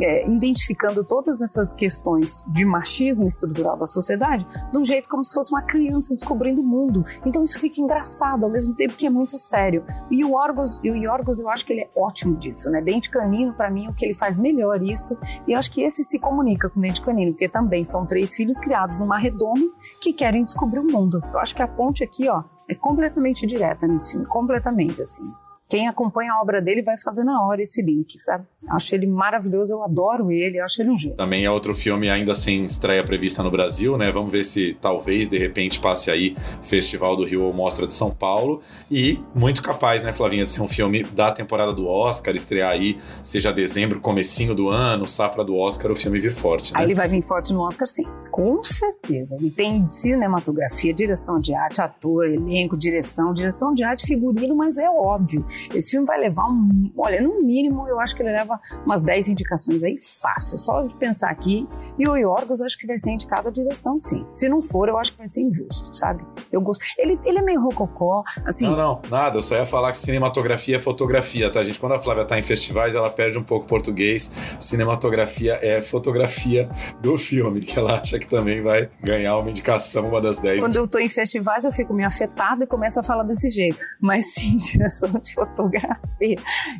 [0.00, 5.34] é, identificando todas essas questões de machismo estrutural da sociedade de um jeito como se
[5.34, 7.04] fosse uma criança descobrindo o mundo.
[7.26, 9.84] Então isso fica engraçado ao mesmo tempo que é muito sério.
[10.10, 12.80] E o Orgos, e o Yorgos, eu acho que ele é ótimo disso, né?
[12.80, 15.18] Dente Canino, para mim, o que ele faz melhor isso.
[15.46, 18.58] E eu acho que esse se comunica com Dente Canino, porque também são três filhos
[18.58, 19.66] criados numa redoma
[20.00, 21.20] que querem descobrir o mundo.
[21.32, 25.28] Eu acho que a ponte aqui, ó, é completamente direta nesse filme, completamente assim.
[25.70, 28.44] Quem acompanha a obra dele vai fazer na hora esse link, sabe?
[28.68, 31.16] Acho ele maravilhoso, eu adoro ele, acho ele um gênio.
[31.16, 34.10] Também é outro filme ainda sem estreia prevista no Brasil, né?
[34.10, 38.10] Vamos ver se talvez de repente passe aí Festival do Rio ou Mostra de São
[38.10, 42.72] Paulo e muito capaz, né, Flavinha, de ser um filme da temporada do Oscar, estrear
[42.72, 46.80] aí, seja dezembro, comecinho do ano, safra do Oscar, o filme vir forte, né?
[46.80, 49.36] Aí ele vai vir forte no Oscar, sim, com certeza.
[49.36, 54.90] Ele tem cinematografia, direção de arte, ator, elenco, direção, direção de arte, figurino, mas é
[54.90, 55.46] óbvio.
[55.74, 56.92] Esse filme vai levar um.
[56.96, 60.58] Olha, no mínimo, eu acho que ele leva umas 10 indicações aí fácil.
[60.58, 61.66] Só de pensar aqui.
[61.98, 64.26] E o Yorgos, acho que vai ser indicado a direção, sim.
[64.32, 66.24] Se não for, eu acho que vai ser injusto, sabe?
[66.50, 66.84] Eu gosto.
[66.98, 68.66] Ele, ele é meio rococó, assim.
[68.66, 69.38] Não, não, nada.
[69.38, 71.78] Eu só ia falar que cinematografia é fotografia, tá, gente?
[71.78, 74.30] Quando a Flávia tá em festivais, ela perde um pouco português.
[74.58, 76.68] Cinematografia é fotografia
[77.00, 80.60] do filme, que ela acha que também vai ganhar uma indicação, uma das 10.
[80.60, 83.78] Quando eu tô em festivais, eu fico meio afetada e começo a falar desse jeito.
[84.00, 85.49] Mas sim, direção de fotografia.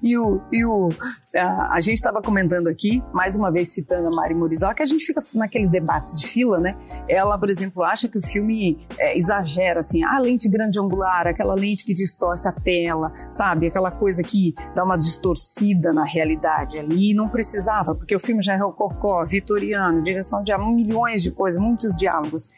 [0.02, 0.90] E o, e o
[1.34, 4.86] a, a gente estava comentando aqui, mais uma vez citando a Mari Murizal, que a
[4.86, 6.76] gente fica naqueles debates de fila, né?
[7.08, 11.54] Ela, por exemplo, acha que o filme é, exagera, assim, a lente grande angular, aquela
[11.54, 13.66] lente que distorce a tela, sabe?
[13.66, 17.10] Aquela coisa que dá uma distorcida na realidade ali.
[17.10, 21.60] E não precisava, porque o filme já é rococó, vitoriano, direção de milhões de coisas,
[21.60, 22.48] muitos diálogos.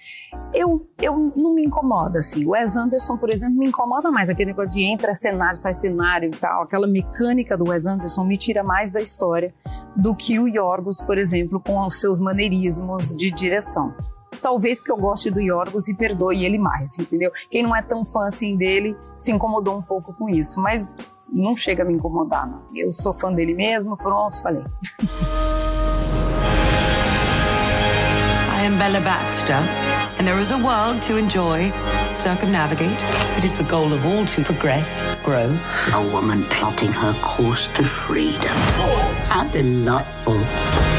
[0.54, 2.44] Eu, eu não me incomoda, assim.
[2.46, 6.01] O Wes Anderson, por exemplo, me incomoda mais aquele negócio de entra cenário, sai cenário
[6.26, 6.62] e tal.
[6.62, 9.54] Aquela mecânica do Wes Anderson me tira mais da história
[9.96, 13.94] do que o Yorgos, por exemplo, com os seus maneirismos de direção.
[14.40, 17.30] Talvez porque eu goste do Yorgos e perdoe ele mais, entendeu?
[17.50, 20.96] Quem não é tão fã assim dele se incomodou um pouco com isso, mas
[21.32, 22.62] não chega a me incomodar, não.
[22.74, 24.64] Eu sou fã dele mesmo, pronto, falei.
[28.62, 29.58] I am Bella Baxter,
[30.20, 31.72] and there is a world to enjoy,
[32.16, 33.02] circumnavigate.
[33.36, 35.58] It is the goal of all to progress, grow.
[35.92, 38.56] A woman plotting her course to freedom.
[39.28, 40.91] How delightful.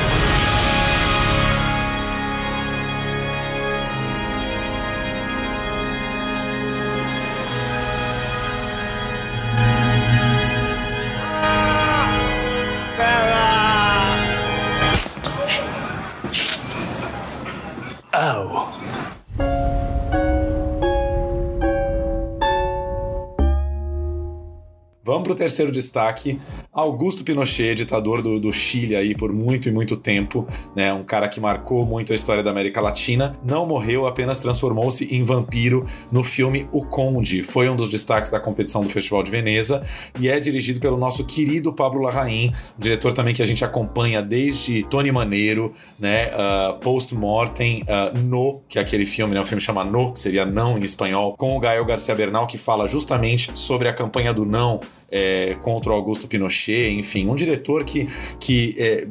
[25.23, 26.38] Vamos para o terceiro destaque.
[26.73, 30.91] Augusto Pinochet, ditador do, do, Chile aí por muito e muito tempo, né?
[30.91, 35.23] Um cara que marcou muito a história da América Latina, não morreu, apenas transformou-se em
[35.23, 37.41] vampiro no filme O Conde.
[37.41, 39.81] Foi um dos destaques da competição do Festival de Veneza
[40.19, 44.83] e é dirigido pelo nosso querido Pablo Larraín, diretor também que a gente acompanha desde
[44.89, 46.31] Tony Maneiro, né?
[46.33, 49.39] Uh, Post Mortem, uh, No, que é aquele filme, né?
[49.39, 52.57] O filme chama No, que seria não em espanhol, com o Gael Garcia Bernal, que
[52.57, 54.81] fala justamente sobre a campanha do não
[55.13, 58.08] é, contra o Augusto Pinochet, enfim, um diretor que,
[58.39, 59.08] que é,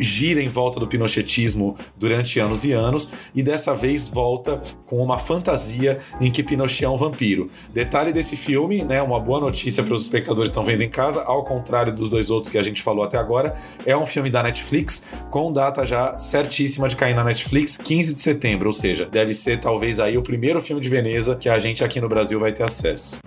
[0.00, 5.18] gira em volta do pinochetismo durante anos e anos e dessa vez volta com uma
[5.18, 7.50] fantasia em que Pinochet é um vampiro.
[7.74, 11.22] Detalhe desse filme, né, uma boa notícia para os espectadores que estão vendo em casa,
[11.24, 13.54] ao contrário dos dois outros que a gente falou até agora,
[13.84, 18.20] é um filme da Netflix com data já certíssima de cair na Netflix, 15 de
[18.20, 21.84] setembro, ou seja, deve ser talvez aí o primeiro filme de Veneza que a gente
[21.84, 23.18] aqui no Brasil vai ter acesso.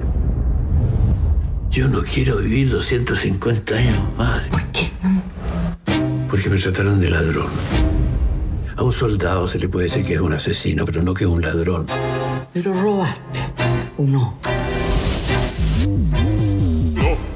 [1.78, 4.42] Yo no quiero vivir 250 años más.
[4.48, 4.90] ¿Por qué?
[6.28, 7.52] Porque me trataron de ladrón.
[8.76, 11.30] A un soldado se le puede decir que es un asesino, pero no que es
[11.30, 11.86] un ladrón.
[12.52, 13.42] Pero robaste,
[13.96, 14.40] ¿o no?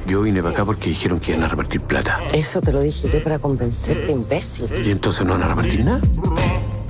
[0.08, 2.20] Yo vine para acá porque dijeron que iban a repartir plata.
[2.34, 4.66] Eso te lo dije yo para convencerte, imbécil.
[4.84, 6.02] ¿Y entonces no van a repartir nada?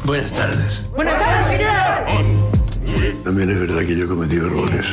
[0.05, 0.85] Buenas tardes.
[0.95, 3.23] Buenas tardes, señor.
[3.25, 4.87] También es verdad que yo he cometido errores.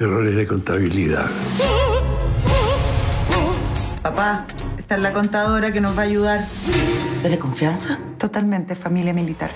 [0.00, 1.26] Errores de contabilidad.
[4.00, 4.46] Papá,
[4.78, 6.46] esta es la contadora que nos va a ayudar.
[7.24, 7.98] ¿Es de confiança?
[8.16, 9.50] Totalmente, família militar.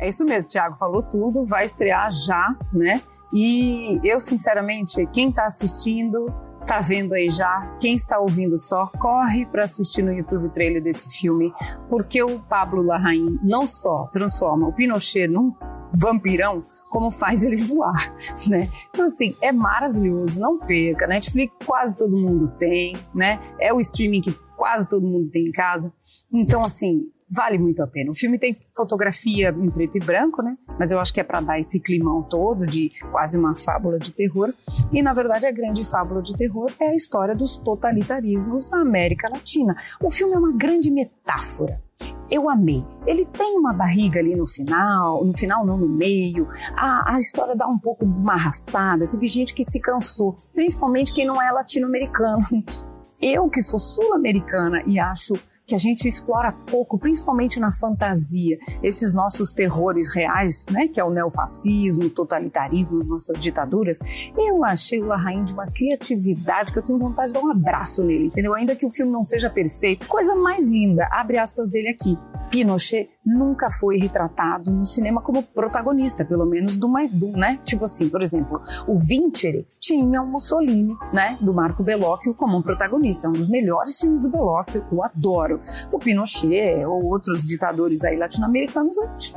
[0.00, 3.00] É isso mesmo, Thiago falou tudo, vai estrear já, né?
[3.32, 6.34] E eu, sinceramente, quem está assistindo,
[6.66, 10.82] tá vendo aí já, quem está ouvindo só, corre para assistir no YouTube o trailer
[10.82, 11.54] desse filme,
[11.88, 15.54] porque o Pablo Larraín não só transforma o Pinochet num
[15.92, 18.14] vampirão, como faz ele voar,
[18.46, 18.68] né?
[18.88, 21.08] Então, assim, é maravilhoso, não perca.
[21.08, 23.40] Netflix quase todo mundo tem, né?
[23.58, 25.92] É o streaming que quase todo mundo tem em casa.
[26.32, 28.12] Então, assim, vale muito a pena.
[28.12, 30.56] O filme tem fotografia em preto e branco, né?
[30.78, 34.12] Mas eu acho que é para dar esse climão todo de quase uma fábula de
[34.12, 34.54] terror.
[34.92, 39.28] E na verdade a grande fábula de terror é a história dos totalitarismos na América
[39.28, 39.76] Latina.
[40.00, 41.82] O filme é uma grande metáfora
[42.30, 42.84] eu amei.
[43.06, 46.48] Ele tem uma barriga ali no final, no final não, no meio.
[46.76, 49.06] A, a história dá um pouco uma arrastada.
[49.06, 52.42] Teve gente que se cansou, principalmente quem não é latino-americano.
[53.20, 55.34] Eu que sou sul-americana e acho
[55.66, 61.04] que a gente explora pouco, principalmente na fantasia, esses nossos terrores reais, né, que é
[61.04, 63.98] o neofascismo, o totalitarismo, as nossas ditaduras,
[64.36, 68.04] eu achei o Larraín de uma criatividade que eu tenho vontade de dar um abraço
[68.04, 68.54] nele, entendeu?
[68.54, 72.18] Ainda que o filme não seja perfeito, coisa mais linda, abre aspas dele aqui.
[72.50, 77.58] Pinochet nunca foi retratado no cinema como protagonista, pelo menos do, do né?
[77.64, 82.62] Tipo assim, por exemplo, o Vincere tinha o Mussolini, né, do Marco Bellocchio como um
[82.62, 85.53] protagonista, um dos melhores filmes do Bellocchio, eu adoro.
[85.92, 88.96] O Pinochet ou outros ditadores aí latino-americanos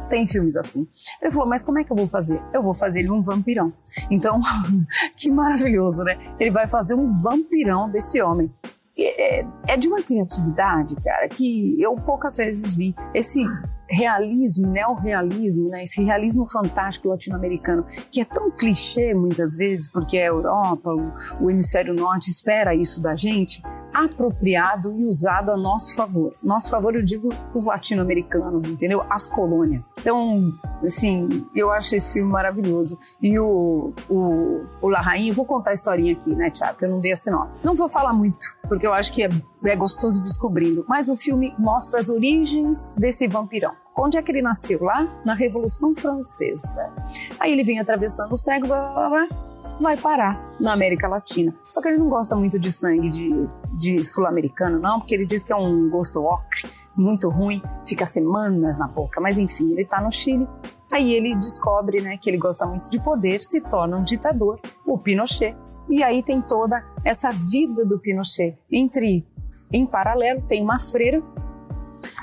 [0.09, 0.87] tem filmes assim.
[1.21, 2.41] Ele falou, mas como é que eu vou fazer?
[2.53, 3.73] Eu vou fazer ele um vampirão.
[4.09, 4.39] Então,
[5.15, 6.17] que maravilhoso, né?
[6.39, 8.51] Ele vai fazer um vampirão desse homem.
[8.99, 12.95] É, é, de uma criatividade, cara, que eu poucas vezes vi.
[13.13, 13.43] Esse
[13.89, 15.83] realismo, neorrealismo, né?
[15.83, 21.51] esse realismo fantástico latino-americano, que é tão clichê muitas vezes, porque a Europa, o, o
[21.51, 23.61] hemisfério norte espera isso da gente,
[23.93, 26.33] apropriado e usado a nosso favor.
[26.43, 29.03] Nosso favor, eu digo os latino-americanos, entendeu?
[29.09, 29.91] As colônias.
[29.97, 32.99] Então, assim, eu acho esse filme maravilhoso.
[33.21, 36.77] E o, o, o La Rainha, vou contar a historinha aqui, né, Tiago?
[36.77, 37.65] Que eu não dei a sinopse.
[37.65, 39.29] Não vou falar muito, porque eu acho que é,
[39.65, 40.85] é gostoso descobrindo.
[40.87, 43.73] Mas o filme mostra as origens desse vampirão.
[43.97, 44.83] Onde é que ele nasceu?
[44.83, 46.93] Lá na Revolução Francesa.
[47.39, 49.47] Aí ele vem atravessando o século, blá, blá, blá,
[49.79, 51.53] vai parar na América Latina.
[51.67, 55.43] Só que ele não gosta muito de sangue de, de sul-americano, não, porque ele diz
[55.43, 59.21] que é um gosto ocre, muito ruim, fica semanas na boca.
[59.21, 60.47] Mas enfim, ele está no Chile.
[60.91, 64.97] Aí ele descobre né, que ele gosta muito de poder, se torna um ditador, o
[64.97, 65.55] Pinochet.
[65.89, 68.57] E aí tem toda essa vida do Pinochet.
[68.71, 69.25] Entre,
[69.71, 71.21] em paralelo, tem uma freira,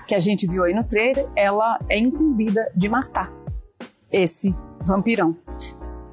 [0.06, 3.32] que a gente viu aí no trailer, ela é incumbida de matar
[4.10, 5.36] esse vampirão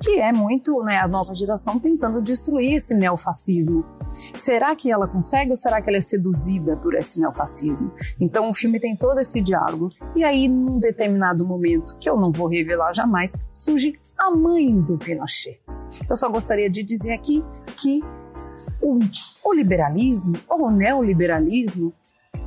[0.01, 3.85] que é muito né, a nova geração tentando destruir esse neofascismo.
[4.33, 7.91] Será que ela consegue ou será que ela é seduzida por esse neofascismo?
[8.19, 9.91] Então o filme tem todo esse diálogo.
[10.15, 14.97] E aí, num determinado momento, que eu não vou revelar jamais, surge a mãe do
[14.97, 15.61] Pinochet.
[16.09, 17.43] Eu só gostaria de dizer aqui
[17.77, 18.01] que
[18.81, 18.99] o,
[19.43, 21.93] o liberalismo ou o neoliberalismo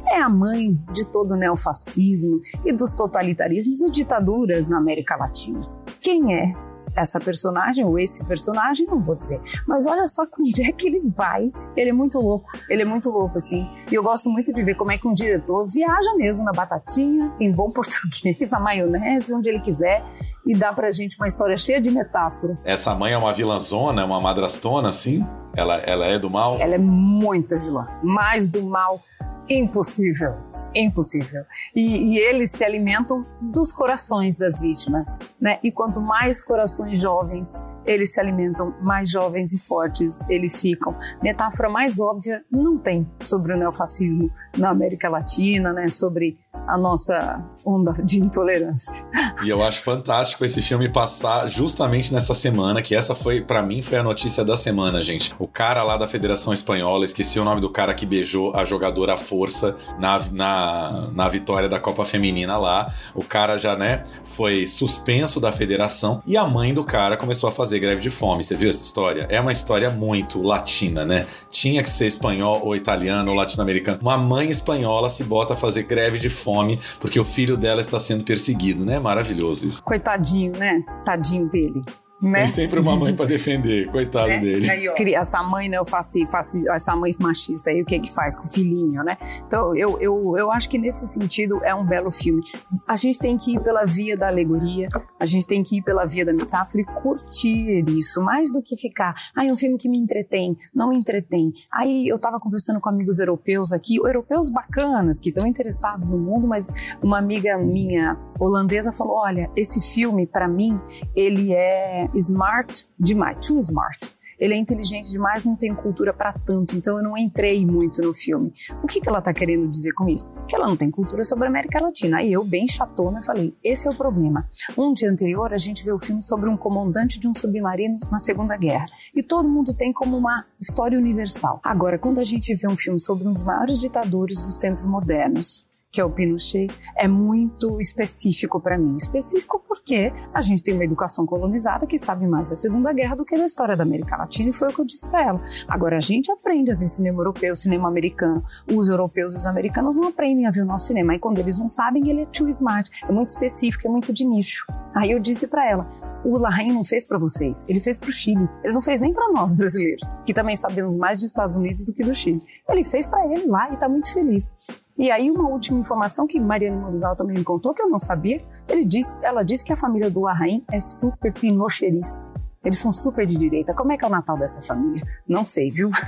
[0.06, 5.68] é a mãe de todo o neofascismo e dos totalitarismos e ditaduras na América Latina.
[6.00, 6.54] Quem é
[6.96, 9.40] essa personagem ou esse personagem, não vou dizer.
[9.66, 11.50] Mas olha só onde é que ele vai.
[11.76, 12.46] Ele é muito louco.
[12.68, 13.68] Ele é muito louco, assim.
[13.90, 17.32] E eu gosto muito de ver como é que um diretor viaja mesmo na batatinha,
[17.40, 20.04] em bom português, na maionese, onde ele quiser,
[20.46, 22.58] e dá pra gente uma história cheia de metáfora.
[22.64, 25.24] Essa mãe é uma vilãzona, é uma madrastona, assim?
[25.56, 26.56] Ela, ela é do mal?
[26.60, 27.86] Ela é muito vilã.
[28.02, 29.00] Mais do mal
[29.48, 31.44] impossível impossível.
[31.74, 35.58] E, e, eles se alimentam dos corações das vítimas, né?
[35.62, 40.96] E quanto mais corações jovens eles se alimentam, mais jovens e fortes eles ficam.
[41.22, 45.88] Metáfora mais óbvia não tem sobre o neofascismo na América Latina, né?
[45.88, 49.04] Sobre a nossa onda de intolerância.
[49.44, 53.82] E eu acho fantástico esse filme passar justamente nessa semana, que essa foi, para mim,
[53.82, 55.34] foi a notícia da semana, gente.
[55.38, 59.14] O cara lá da Federação Espanhola, esqueci o nome do cara que beijou a jogadora
[59.14, 62.92] à força na, na, na vitória da Copa Feminina lá.
[63.14, 67.52] O cara já, né, foi suspenso da federação e a mãe do cara começou a
[67.52, 68.42] fazer greve de fome.
[68.42, 69.26] Você viu essa história?
[69.30, 71.26] É uma história muito latina, né?
[71.50, 73.98] Tinha que ser espanhol ou italiano ou latino-americano.
[74.00, 77.98] Uma mãe espanhola se bota a fazer greve de fome porque o filho dela está
[77.98, 78.98] sendo perseguido, né?
[78.98, 79.82] Maravilhoso isso.
[79.82, 80.82] Coitadinho, né?
[81.04, 81.82] Tadinho dele.
[82.24, 82.40] Né?
[82.40, 84.38] Tem sempre uma mãe para defender, coitado né?
[84.38, 84.70] dele.
[84.70, 88.36] Aí, essa mãe, né, eu faço, faço, essa mãe machista aí, o que que faz
[88.36, 89.12] com o filhinho, né?
[89.46, 92.42] Então, eu, eu, eu acho que nesse sentido é um belo filme.
[92.88, 94.88] A gente tem que ir pela via da alegoria,
[95.20, 98.76] a gente tem que ir pela via da metáfora e curtir isso, mais do que
[98.76, 101.52] ficar, ah, é um filme que me entretém, não me entretém.
[101.72, 106.46] Aí eu tava conversando com amigos europeus aqui, europeus bacanas, que estão interessados no mundo,
[106.46, 106.66] mas
[107.02, 110.80] uma amiga minha holandesa falou, olha, esse filme, para mim,
[111.14, 114.14] ele é smart demais, too smart.
[114.38, 118.12] Ele é inteligente demais, não tem cultura para tanto, então eu não entrei muito no
[118.12, 118.52] filme.
[118.82, 120.32] O que, que ela tá querendo dizer com isso?
[120.48, 122.18] Que ela não tem cultura sobre a América Latina.
[122.18, 124.48] Aí eu, bem chatona, falei: esse é o problema.
[124.76, 128.18] Um dia anterior, a gente vê o filme sobre um comandante de um submarino na
[128.18, 128.86] Segunda Guerra.
[129.14, 131.60] E todo mundo tem como uma história universal.
[131.62, 135.66] Agora, quando a gente vê um filme sobre um dos maiores ditadores dos tempos modernos,
[135.94, 138.96] que é o Pinochet, é muito específico para mim.
[138.96, 143.24] Específico porque a gente tem uma educação colonizada que sabe mais da Segunda Guerra do
[143.24, 145.44] que da história da América Latina, e foi o que eu disse para ela.
[145.68, 148.42] Agora, a gente aprende a ver cinema europeu, cinema americano.
[148.66, 151.14] Os europeus e os americanos não aprendem a ver o nosso cinema.
[151.14, 154.24] E quando eles não sabem, ele é too smart, é muito específico, é muito de
[154.24, 154.66] nicho.
[154.96, 155.86] Aí eu disse para ela:
[156.24, 158.48] o Larraín não fez para vocês, ele fez para o Chile.
[158.64, 161.92] Ele não fez nem para nós brasileiros, que também sabemos mais dos Estados Unidos do
[161.92, 162.42] que do Chile.
[162.68, 164.50] Ele fez para ele lá e está muito feliz.
[164.96, 168.40] E aí uma última informação que Mariana Morizal também me contou que eu não sabia,
[168.68, 172.33] ele disse, ela disse que a família do Larraín é super pinocherista.
[172.64, 173.74] Eles são super de direita.
[173.74, 175.06] Como é que é o Natal dessa família?
[175.28, 175.90] Não sei, viu?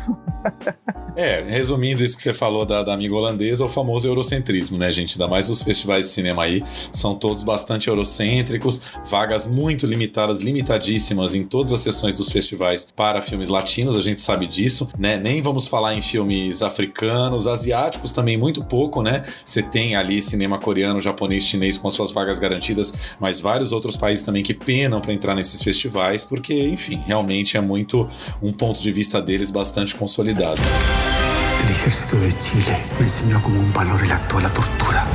[1.16, 5.12] É, resumindo isso que você falou da, da amiga holandesa, o famoso eurocentrismo, né, gente?
[5.12, 11.34] Ainda mais os festivais de cinema aí, são todos bastante eurocêntricos, vagas muito limitadas, limitadíssimas
[11.34, 15.16] em todas as sessões dos festivais para filmes latinos, a gente sabe disso, né?
[15.16, 19.24] Nem vamos falar em filmes africanos, asiáticos também muito pouco, né?
[19.42, 23.96] Você tem ali cinema coreano, japonês, chinês com as suas vagas garantidas, mas vários outros
[23.96, 28.08] países também que penam para entrar nesses festivais, porque, enfim, realmente é muito
[28.42, 30.60] um ponto de vista deles bastante consolidado.
[31.64, 35.06] El ejército de Chile me enseñó como un valor el acto de la tortura.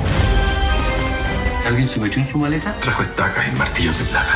[1.66, 2.76] ¿Alguien se metió en su maleta?
[2.80, 4.36] Trajo estacas y martillos de plata.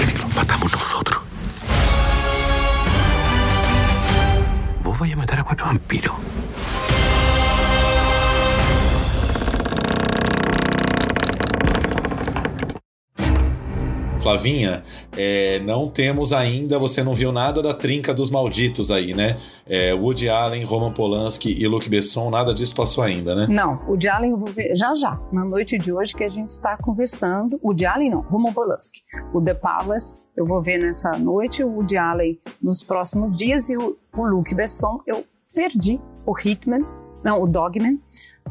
[0.00, 1.20] ¿Y si los matamos nosotros?
[4.82, 6.14] Vos vais a matar a cuatro vampiros.
[14.26, 14.82] Flavinha,
[15.16, 19.36] é, não temos ainda, você não viu nada da trinca dos malditos aí, né?
[19.64, 23.46] É, Woody Allen, Roman Polanski e Luc Besson, nada disso passou ainda, né?
[23.48, 26.28] Não, o Woody Allen eu vou ver já já, na noite de hoje que a
[26.28, 27.56] gente está conversando.
[27.62, 29.00] O Woody Allen não, Roman Polanski.
[29.32, 33.76] O The Palace eu vou ver nessa noite, o Woody Allen nos próximos dias e
[33.76, 35.24] o, o Luc Besson eu
[35.54, 36.84] perdi, o Hitman,
[37.22, 38.00] não, o Dogman,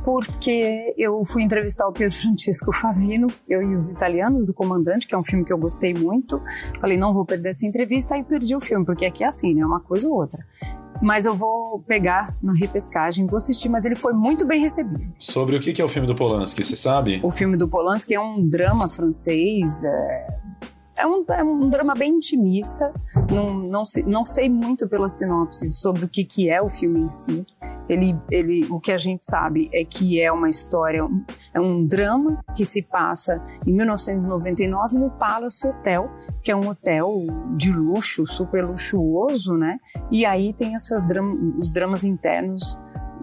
[0.05, 5.15] porque eu fui entrevistar o Pier Francesco Favino, eu e os italianos do Comandante, que
[5.15, 6.39] é um filme que eu gostei muito.
[6.79, 9.65] Falei, não vou perder essa entrevista, aí perdi o filme, porque aqui é assim, né?
[9.65, 10.45] Uma coisa ou outra.
[11.01, 15.11] Mas eu vou pegar na repescagem, vou assistir, mas ele foi muito bem recebido.
[15.17, 17.19] Sobre o que é o filme do Polanski, você sabe?
[17.23, 19.83] O filme do Polanski é um drama francês.
[19.83, 20.27] É...
[20.97, 22.93] É um, é um, drama bem intimista,
[23.29, 27.09] não, não, não sei muito pela sinopse sobre o que, que é o filme em
[27.09, 27.45] si.
[27.87, 31.07] Ele, ele, o que a gente sabe é que é uma história,
[31.53, 36.09] é um drama que se passa em 1999 no Palace Hotel,
[36.43, 37.25] que é um hotel
[37.55, 39.77] de luxo, super luxuoso, né?
[40.11, 42.79] E aí tem essas dram os dramas internos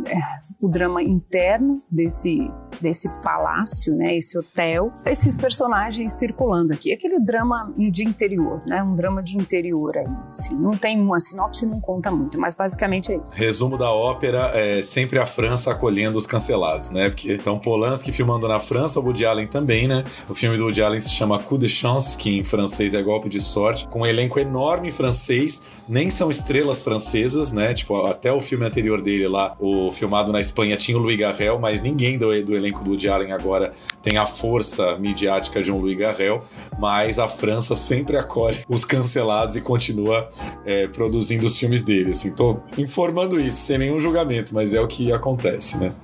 [0.07, 2.39] é, o drama interno desse,
[2.81, 8.95] desse palácio, né, esse hotel, esses personagens circulando aqui, aquele drama de interior, né, um
[8.95, 13.17] drama de interior aí, assim, não tem uma sinopse, não conta muito, mas basicamente é
[13.17, 13.33] isso.
[13.33, 18.49] Resumo da ópera é sempre a França acolhendo os cancelados, né, porque então Polanski filmando
[18.49, 21.59] na França, o Woody Allen também, né, o filme do Woody Allen se chama Coup
[21.59, 26.11] de Chance, que em francês é golpe de sorte, com um elenco enorme francês, nem
[26.11, 30.77] são estrelas francesas, né, tipo, até o filme anterior dele lá, o filmado na Espanha
[30.77, 34.27] tinha o Louis Garrel, mas ninguém do, do elenco do Woody Allen agora tem a
[34.27, 36.45] força midiática de um Louis Garrel,
[36.79, 40.29] mas a França sempre acolhe os cancelados e continua
[40.65, 42.11] é, produzindo os filmes dele.
[42.11, 45.95] Assim, tô informando isso sem nenhum julgamento, mas é o que acontece, né?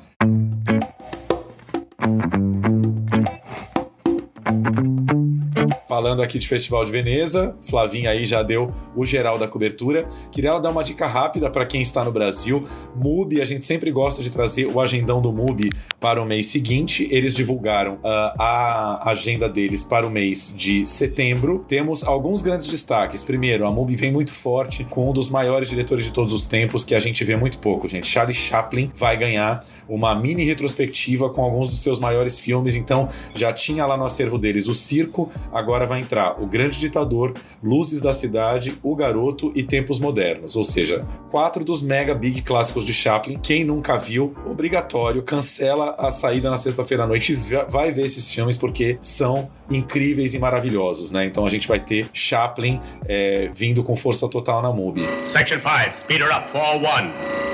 [5.89, 7.57] Falando aqui de Festival de Veneza.
[7.63, 10.07] Flavinha aí já deu o geral da cobertura.
[10.31, 12.65] Queria dar uma dica rápida para quem está no Brasil.
[12.95, 17.09] MUBI, a gente sempre gosta de trazer o agendão do MUBI para o mês seguinte.
[17.11, 21.65] Eles divulgaram uh, a agenda deles para o mês de setembro.
[21.67, 23.25] Temos alguns grandes destaques.
[23.25, 26.85] Primeiro, a MUBI vem muito forte com um dos maiores diretores de todos os tempos
[26.85, 28.07] que a gente vê muito pouco, gente.
[28.07, 32.75] Charlie Chaplin vai ganhar uma mini retrospectiva com alguns dos seus maiores filmes.
[32.75, 37.35] Então, já tinha lá no acervo deles o Circo, agora vai entrar O Grande Ditador,
[37.63, 42.85] Luzes da Cidade, O Garoto e Tempos Modernos, ou seja, quatro dos mega big clássicos
[42.85, 43.39] de Chaplin.
[43.39, 47.37] Quem nunca viu, obrigatório, cancela a saída na sexta-feira à noite e
[47.69, 51.25] vai ver esses filmes porque são incríveis e maravilhosos, né?
[51.25, 55.03] Então a gente vai ter Chaplin é, vindo com força total na MUBI.
[55.27, 57.48] Section 5, speed her up, 4-1.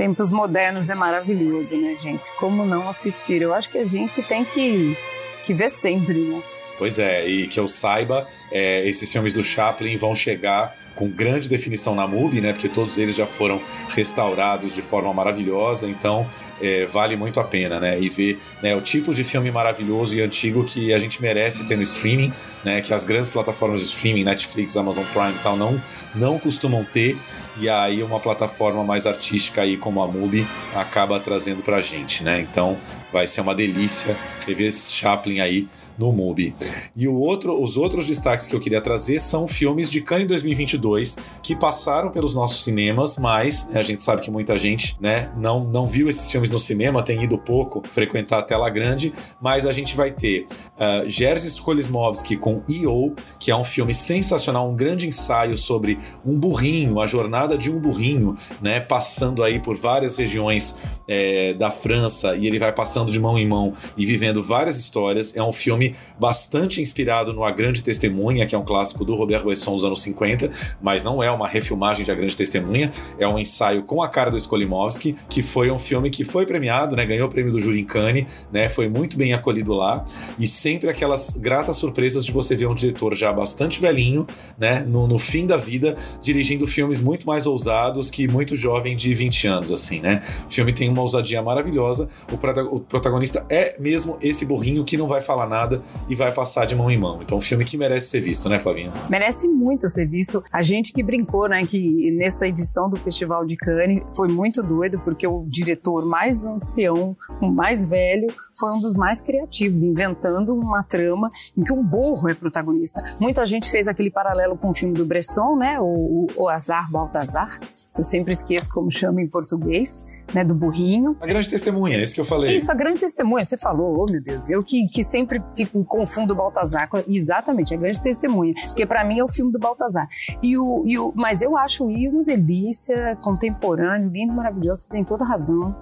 [0.00, 2.24] Tempos modernos é maravilhoso, né, gente?
[2.38, 3.42] Como não assistir?
[3.42, 4.96] Eu acho que a gente tem que,
[5.44, 6.42] que ver sempre, né?
[6.80, 11.46] Pois é, e que eu saiba, é, esses filmes do Chaplin vão chegar com grande
[11.46, 12.54] definição na MUBI, né?
[12.54, 13.60] Porque todos eles já foram
[13.94, 16.26] restaurados de forma maravilhosa, então
[16.58, 18.00] é, vale muito a pena, né?
[18.00, 21.76] E ver né, o tipo de filme maravilhoso e antigo que a gente merece ter
[21.76, 22.32] no streaming,
[22.64, 22.80] né?
[22.80, 25.82] Que as grandes plataformas de streaming, Netflix, Amazon Prime e tal, não,
[26.14, 27.14] não costumam ter.
[27.58, 32.40] E aí uma plataforma mais artística aí como a MUBI acaba trazendo pra gente, né?
[32.40, 32.78] Então
[33.12, 34.16] vai ser uma delícia
[34.46, 35.68] rever Chaplin aí
[36.00, 36.54] no MUBI.
[36.96, 41.18] E o outro, os outros destaques que eu queria trazer são filmes de Cannes 2022
[41.42, 45.62] que passaram pelos nossos cinemas, mas né, a gente sabe que muita gente né, não,
[45.62, 49.72] não viu esses filmes no cinema, tem ido pouco frequentar a tela grande, mas a
[49.72, 55.06] gente vai ter uh, Jerzy Skolimowski com E.O., que é um filme sensacional, um grande
[55.06, 60.76] ensaio sobre um burrinho, a jornada de um burrinho, né, passando aí por várias regiões
[61.06, 65.36] é, da França e ele vai passando de mão em mão e vivendo várias histórias.
[65.36, 69.44] É um filme bastante inspirado no A Grande Testemunha, que é um clássico do Robert
[69.44, 73.38] Bresson dos anos 50, mas não é uma refilmagem de A Grande Testemunha, é um
[73.38, 77.28] ensaio com a cara do Skolimowski, que foi um filme que foi premiado, né, ganhou
[77.28, 80.04] o prêmio do Júri Cane, né, foi muito bem acolhido lá,
[80.38, 84.26] e sempre aquelas gratas surpresas de você ver um diretor já bastante velhinho,
[84.58, 89.12] né, no, no fim da vida, dirigindo filmes muito mais ousados que muito jovem de
[89.14, 90.22] 20 anos, assim, né.
[90.46, 95.20] O filme tem uma ousadia maravilhosa, o protagonista é mesmo esse burrinho que não vai
[95.20, 97.18] falar nada, e vai passar de mão em mão.
[97.22, 98.92] Então, um filme que merece ser visto, né, Flavinha?
[99.08, 100.42] Merece muito ser visto.
[100.52, 105.00] A gente que brincou, né, que nessa edição do Festival de Cannes foi muito doido,
[105.00, 108.28] porque o diretor mais ancião, o mais velho,
[108.58, 113.00] foi um dos mais criativos, inventando uma trama em que um burro é protagonista.
[113.20, 117.60] Muita gente fez aquele paralelo com o filme do Bresson, né, o, o Azar Baltazar.
[117.96, 120.02] Eu sempre esqueço como chama em português
[120.34, 121.16] né, do burrinho.
[121.20, 122.56] A grande testemunha, é isso que eu falei.
[122.56, 126.32] Isso, a grande testemunha, você falou, oh meu Deus, eu que, que sempre fico, confundo
[126.32, 130.08] o Baltazar com, exatamente, a grande testemunha, porque para mim é o filme do Baltazar.
[130.42, 135.04] E o, e o, mas eu acho o uma delícia, contemporâneo, lindo, maravilhoso, você tem
[135.04, 135.76] toda razão.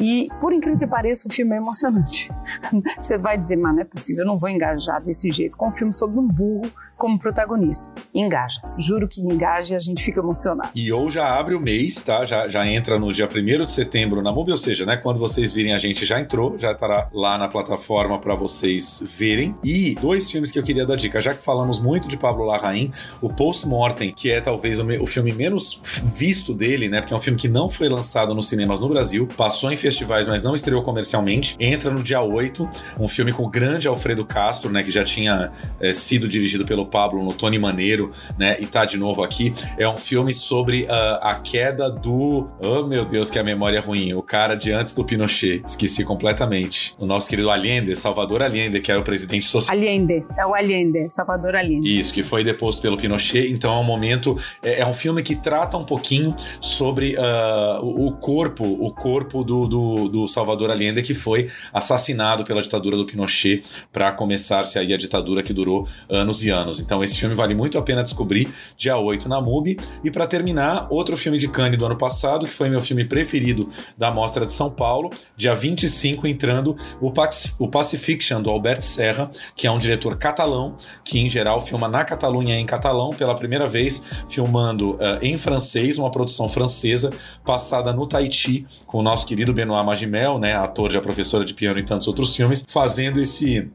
[0.00, 2.30] E, por incrível que pareça, o filme é emocionante.
[2.96, 5.72] Você vai dizer, mas não é possível, eu não vou engajar desse jeito com um
[5.72, 7.86] filme sobre um burro como protagonista.
[8.12, 8.60] Engaja.
[8.76, 10.70] Juro que engaja e a gente fica emocionado.
[10.74, 12.24] E ou já abre o mês, tá?
[12.24, 14.96] Já, já entra no dia 1 de setembro na MUBI, ou seja, né?
[14.96, 19.54] Quando vocês virem a gente já entrou, já estará lá na plataforma para vocês verem.
[19.62, 22.90] E dois filmes que eu queria dar dica, já que falamos muito de Pablo Larraín,
[23.22, 25.80] o Post-Mortem, que é talvez o, o filme menos
[26.16, 27.00] visto dele, né?
[27.00, 30.26] Porque é um filme que não foi lançado nos cinemas no Brasil, passou em festivais,
[30.26, 31.56] mas não estreou comercialmente.
[31.60, 32.68] Entra no dia 8,
[32.98, 34.82] um filme com o grande Alfredo Castro, né?
[34.82, 38.56] Que já tinha é, sido dirigido pelo Pablo no Tony Maneiro, né?
[38.60, 39.52] E tá de novo aqui.
[39.78, 42.48] É um filme sobre uh, a queda do.
[42.60, 44.12] Oh, meu Deus, que a memória é ruim.
[44.14, 45.62] O cara de antes do Pinochet.
[45.66, 46.94] Esqueci completamente.
[46.98, 49.76] O nosso querido Allende, Salvador Allende, que era o presidente social.
[49.76, 51.98] Allende, é o Allende, Salvador Allende.
[51.98, 53.50] Isso, que foi deposto pelo Pinochet.
[53.50, 54.36] Então é um momento.
[54.62, 59.66] É, é um filme que trata um pouquinho sobre uh, o, corpo, o corpo do,
[59.66, 63.62] do, do Salvador Allende, que foi assassinado pela ditadura do Pinochet
[63.92, 66.80] para começar-se aí a ditadura que durou anos e anos anos.
[66.80, 69.78] Então esse filme vale muito a pena descobrir, dia 8 na MUBI.
[70.04, 73.68] E para terminar, outro filme de Cannes do ano passado, que foi meu filme preferido
[73.96, 79.30] da Mostra de São Paulo, dia 25 entrando o, Pax, o Pacifiction do Albert Serra,
[79.54, 83.68] que é um diretor catalão, que em geral filma na Catalunha em catalão, pela primeira
[83.68, 87.12] vez filmando uh, em francês, uma produção francesa,
[87.44, 91.54] passada no Tahiti, com o nosso querido Benoit Magimel, né, ator de A Professora de
[91.54, 93.70] Piano e tantos outros filmes, fazendo esse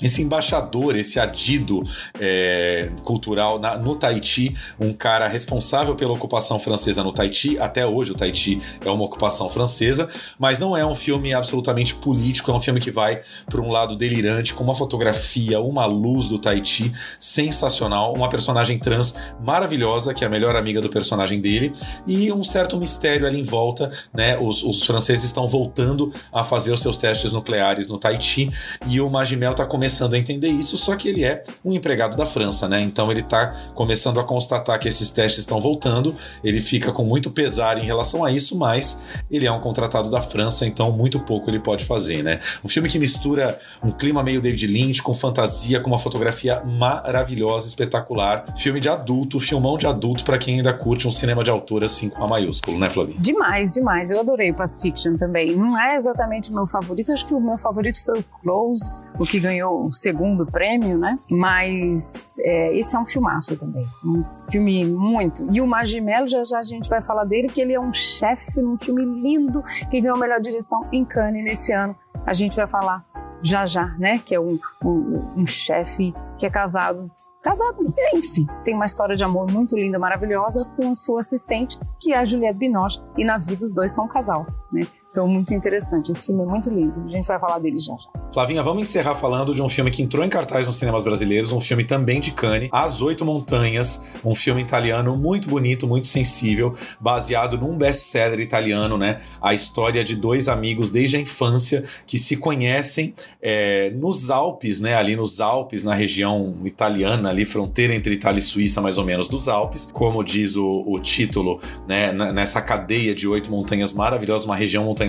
[0.00, 1.82] esse embaixador, esse adido
[2.20, 7.58] é, cultural na, no Tahiti, um cara responsável pela ocupação francesa no Tahiti.
[7.58, 12.50] Até hoje o Tahiti é uma ocupação francesa, mas não é um filme absolutamente político,
[12.50, 16.38] é um filme que vai para um lado delirante, com uma fotografia, uma luz do
[16.38, 21.72] Tahiti sensacional, uma personagem trans maravilhosa, que é a melhor amiga do personagem dele,
[22.06, 24.38] e um certo mistério ali em volta, né?
[24.38, 28.50] Os, os franceses estão voltando a fazer os seus testes nucleares no Tahiti,
[28.86, 32.14] e o Magimel está começando começando a entender isso, só que ele é um empregado
[32.14, 32.78] da França, né?
[32.82, 36.14] Então ele está começando a constatar que esses testes estão voltando,
[36.44, 40.20] ele fica com muito pesar em relação a isso, mas ele é um contratado da
[40.20, 42.38] França, então muito pouco ele pode fazer, né?
[42.62, 47.66] Um filme que mistura um clima meio David Lynch com fantasia, com uma fotografia maravilhosa,
[47.66, 48.44] espetacular.
[48.58, 52.10] Filme de adulto, filmão de adulto para quem ainda curte um cinema de autor assim
[52.10, 53.18] com a maiúsculo, né, Flavinha?
[53.20, 54.10] Demais, demais.
[54.10, 55.56] Eu adorei Pacifiction também.
[55.56, 58.86] Não é exatamente o meu favorito, acho que o meu favorito foi o Close,
[59.18, 61.18] o que ganhou o segundo prêmio, né?
[61.30, 63.86] Mas é, esse é um filmaço também.
[64.04, 65.46] Um filme muito.
[65.52, 68.60] E o Magimelo, já já a gente vai falar dele, que ele é um chefe
[68.60, 71.96] num filme lindo que ganhou a melhor direção em Cannes nesse ano.
[72.26, 73.04] A gente vai falar
[73.42, 74.18] Jajá, né?
[74.18, 77.10] Que é um, um, um chefe que é casado
[77.42, 82.12] casado, enfim, tem uma história de amor muito linda, maravilhosa com a sua assistente, que
[82.12, 84.86] é a Juliette Binoche, e na vida os dois são um casal, né?
[85.10, 86.12] Então, muito interessante.
[86.12, 87.02] Esse filme é muito lindo.
[87.04, 88.32] A gente vai falar dele já já.
[88.32, 91.60] Flavinha, vamos encerrar falando de um filme que entrou em cartaz nos cinemas brasileiros, um
[91.60, 97.58] filme também de Cannes, As Oito Montanhas, um filme italiano muito bonito, muito sensível, baseado
[97.58, 99.18] num best-seller italiano, né?
[99.40, 104.94] A história de dois amigos desde a infância que se conhecem é, nos Alpes, né?
[104.94, 109.26] Ali nos Alpes, na região italiana, ali fronteira entre Itália e Suíça, mais ou menos,
[109.26, 112.12] dos Alpes, como diz o, o título, né?
[112.12, 115.07] Nessa cadeia de oito montanhas maravilhosas, uma região montanhosa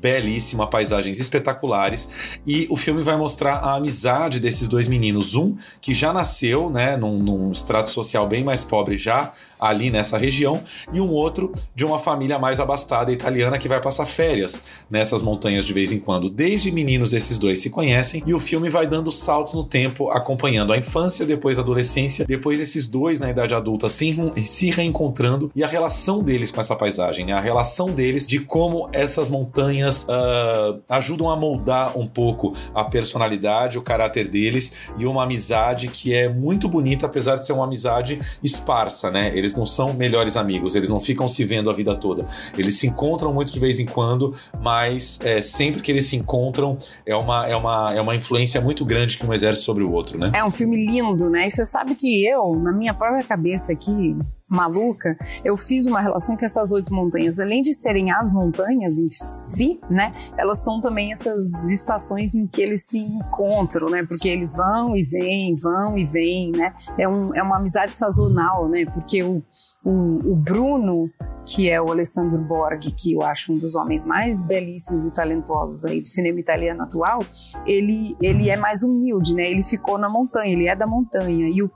[0.00, 2.38] belíssima, paisagens espetaculares.
[2.46, 5.34] E o filme vai mostrar a amizade desses dois meninos.
[5.34, 10.18] Um que já nasceu, né, num, num estrato social bem mais pobre já, ali nessa
[10.18, 10.60] região,
[10.92, 14.60] e um outro de uma família mais abastada italiana que vai passar férias
[14.90, 16.28] nessas montanhas de vez em quando.
[16.28, 20.72] Desde meninos esses dois se conhecem e o filme vai dando saltos no tempo, acompanhando
[20.72, 25.62] a infância, depois a adolescência, depois esses dois na idade adulta se, se reencontrando e
[25.62, 27.32] a relação deles com essa paisagem, né?
[27.32, 33.78] a relação deles de como essas montanhas uh, ajudam a moldar um pouco a personalidade,
[33.78, 38.20] o caráter deles e uma amizade que é muito bonita, apesar de ser uma amizade
[38.42, 39.30] esparsa, né?
[39.36, 42.26] Eles eles não são melhores amigos, eles não ficam se vendo a vida toda.
[42.56, 46.78] Eles se encontram muito de vez em quando, mas é, sempre que eles se encontram
[47.06, 50.18] é uma, é, uma, é uma influência muito grande que um exerce sobre o outro,
[50.18, 50.32] né?
[50.34, 51.46] É um filme lindo, né?
[51.46, 54.16] E você sabe que eu, na minha própria cabeça aqui,
[54.52, 59.08] maluca, eu fiz uma relação com essas oito montanhas, além de serem as montanhas em
[59.42, 60.14] si, né?
[60.36, 64.04] Elas são também essas estações em que eles se encontram, né?
[64.04, 66.74] Porque eles vão e vêm, vão e vêm, né?
[66.98, 68.84] É, um, é uma amizade sazonal, né?
[68.84, 69.42] Porque o,
[69.84, 71.10] o, o Bruno,
[71.46, 75.84] que é o Alessandro Borghi, que eu acho um dos homens mais belíssimos e talentosos
[75.84, 77.24] aí do cinema italiano atual,
[77.66, 79.50] ele, ele é mais humilde, né?
[79.50, 81.48] Ele ficou na montanha, ele é da montanha.
[81.48, 81.70] E o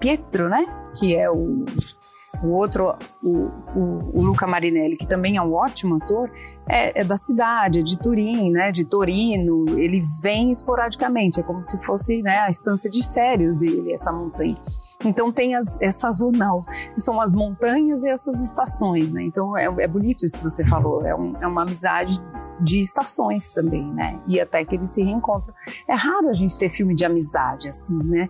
[0.00, 0.64] Pietro, né?
[0.98, 1.64] Que é o
[2.42, 6.30] o outro, o, o, o, Luca Marinelli, que também é um ótimo ator,
[6.68, 9.64] é, é, da cidade, é de Turim, né, de Torino.
[9.78, 14.60] Ele vem esporadicamente, é como se fosse né, a estância de férias dele, essa montanha.
[15.04, 16.64] Então tem as, é sazonal,
[16.96, 19.24] são as montanhas e essas estações, né?
[19.24, 22.22] Então é, é bonito isso que você falou, é, um, é uma amizade
[22.60, 24.20] de estações também, né?
[24.26, 25.52] E até que eles se reencontram.
[25.88, 28.28] É raro a gente ter filme de amizade assim, né?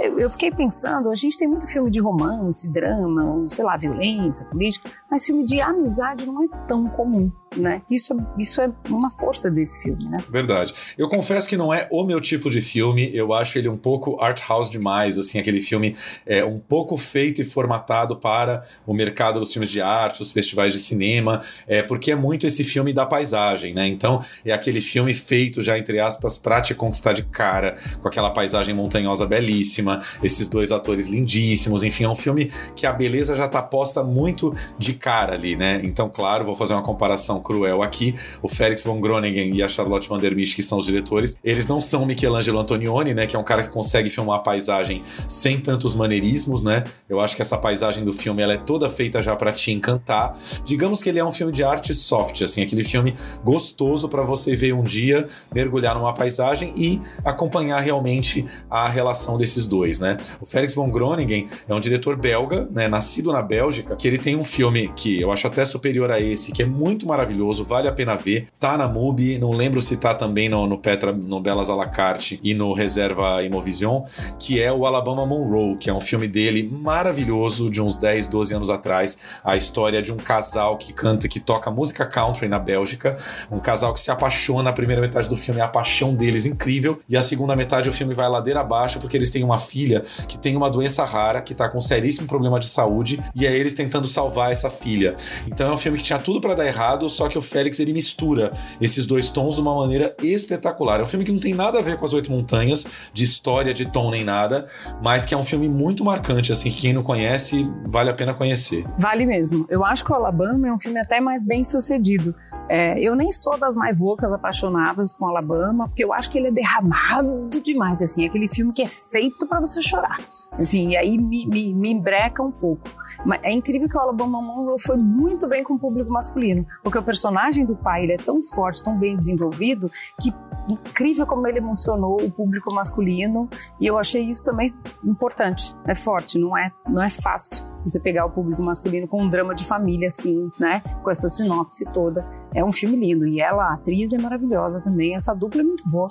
[0.00, 4.90] Eu, fiquei pensando, a gente tem muito filme de romance, drama, sei lá, violência, política,
[5.10, 7.82] mas filme de amizade não é tão comum né?
[7.90, 10.18] Isso, isso é uma força desse filme, né?
[10.30, 10.72] Verdade.
[10.96, 14.20] Eu confesso que não é o meu tipo de filme, eu acho ele um pouco
[14.22, 19.40] art house demais, assim, aquele filme é um pouco feito e formatado para o mercado
[19.40, 23.04] dos filmes de arte, os festivais de cinema, é porque é muito esse filme da
[23.04, 23.86] paisagem, né?
[23.86, 28.30] Então, é aquele filme feito já entre aspas para te conquistar de cara, com aquela
[28.30, 33.48] paisagem montanhosa belíssima, esses dois atores lindíssimos, enfim, é um filme que a beleza já
[33.48, 35.80] tá posta muito de cara ali, né?
[35.82, 38.14] Então, claro, vou fazer uma comparação cruel aqui.
[38.42, 41.66] O Félix von Groningen e a Charlotte van der Misch, que são os diretores, eles
[41.66, 43.26] não são Michelangelo Antonioni, né?
[43.26, 46.84] Que é um cara que consegue filmar a paisagem sem tantos maneirismos, né?
[47.08, 50.38] Eu acho que essa paisagem do filme ela é toda feita já para te encantar.
[50.64, 53.14] Digamos que ele é um filme de arte soft, assim, aquele filme
[53.44, 59.66] gostoso para você ver um dia, mergulhar numa paisagem e acompanhar realmente a relação desses
[59.66, 60.16] dois, né?
[60.40, 62.88] O Félix von Groningen é um diretor belga, né?
[62.88, 66.52] Nascido na Bélgica, que ele tem um filme que eu acho até superior a esse,
[66.52, 68.48] que é muito maravilhoso maravilhoso, vale a pena ver.
[68.58, 71.86] Tá na MUBI, não lembro se tá também no, no Petra, no Belas à la
[71.86, 74.02] carte e no Reserva Imovision,
[74.38, 78.54] que é o Alabama Monroe, que é um filme dele maravilhoso de uns 10, 12
[78.54, 83.16] anos atrás, a história de um casal que canta, que toca música country na Bélgica,
[83.50, 86.98] um casal que se apaixona, a primeira metade do filme é a paixão deles incrível,
[87.08, 90.38] e a segunda metade o filme vai ladeira abaixo porque eles têm uma filha que
[90.38, 93.74] tem uma doença rara, que tá com um seríssimo problema de saúde, e é eles
[93.74, 95.14] tentando salvar essa filha.
[95.46, 97.92] Então é um filme que tinha tudo para dar errado, só que o Félix ele
[97.92, 98.50] mistura
[98.80, 101.00] esses dois tons de uma maneira espetacular.
[101.00, 103.74] É um filme que não tem nada a ver com as Oito Montanhas, de história,
[103.74, 104.66] de tom nem nada,
[105.02, 108.32] mas que é um filme muito marcante, assim, que quem não conhece, vale a pena
[108.32, 108.86] conhecer.
[108.96, 109.66] Vale mesmo.
[109.68, 112.34] Eu acho que o Alabama é um filme até mais bem sucedido.
[112.70, 116.48] É, eu nem sou das mais loucas apaixonadas com Alabama, porque eu acho que ele
[116.48, 120.20] é derramado demais, assim, é aquele filme que é feito para você chorar.
[120.52, 122.88] Assim, e aí me, me, me embreca um pouco.
[123.26, 126.96] Mas é incrível que o Alabama Monroe foi muito bem com o público masculino, porque
[126.96, 129.90] o personagem do pai ele é tão forte, tão bem desenvolvido,
[130.20, 130.32] que
[130.68, 133.48] incrível como ele emocionou o público masculino.
[133.80, 134.72] E eu achei isso também
[135.04, 139.28] importante, é forte, não é, não é fácil você pegar o público masculino com um
[139.28, 142.24] drama de família assim, né, com essa sinopse toda.
[142.54, 143.26] É um filme lindo.
[143.26, 146.08] E ela, a atriz, é maravilhosa também, essa dupla é muito boa.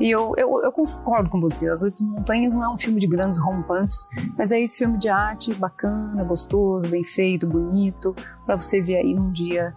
[0.00, 3.06] E eu, eu, eu concordo com você, As Oito Montanhas não é um filme de
[3.06, 8.16] grandes rompantes, mas é esse filme de arte bacana, gostoso, bem feito, bonito,
[8.46, 9.74] para você ver aí num dia,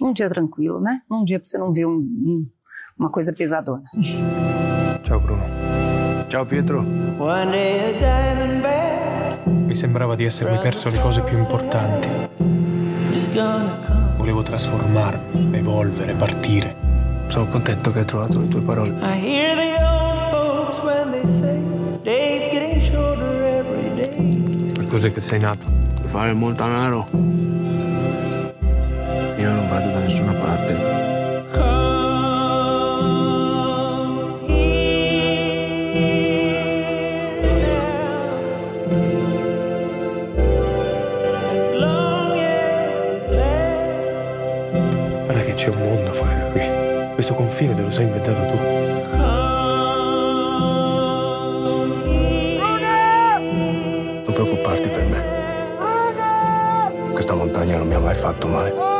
[0.00, 1.02] um dia tranquilo, né?
[1.08, 2.46] Num dia para você não ver um, um,
[2.98, 3.84] uma coisa pesadona.
[5.02, 5.44] Ciao Bruno.
[6.28, 6.82] Ciao Pietro.
[9.66, 12.08] Mi sembrava di essermi perso le cose più importanti.
[14.16, 16.74] Volevo trasformarmi, evolvere, partire.
[17.28, 18.90] Sono contento che hai trovato le tue parole.
[19.00, 21.60] I hear the old folks when they say
[22.02, 24.72] days getting shorter every day.
[24.72, 25.66] Per cos'è che sei nato?
[25.94, 27.06] Per fare il montanaro.
[29.74, 30.72] Vado da nessuna parte.
[45.24, 46.62] Guarda che c'è un mondo fuori da qui.
[47.14, 48.56] Questo confine te lo sei inventato tu.
[54.22, 55.22] Non preoccuparti per me.
[57.10, 58.93] Questa montagna non mi ha mai fatto male.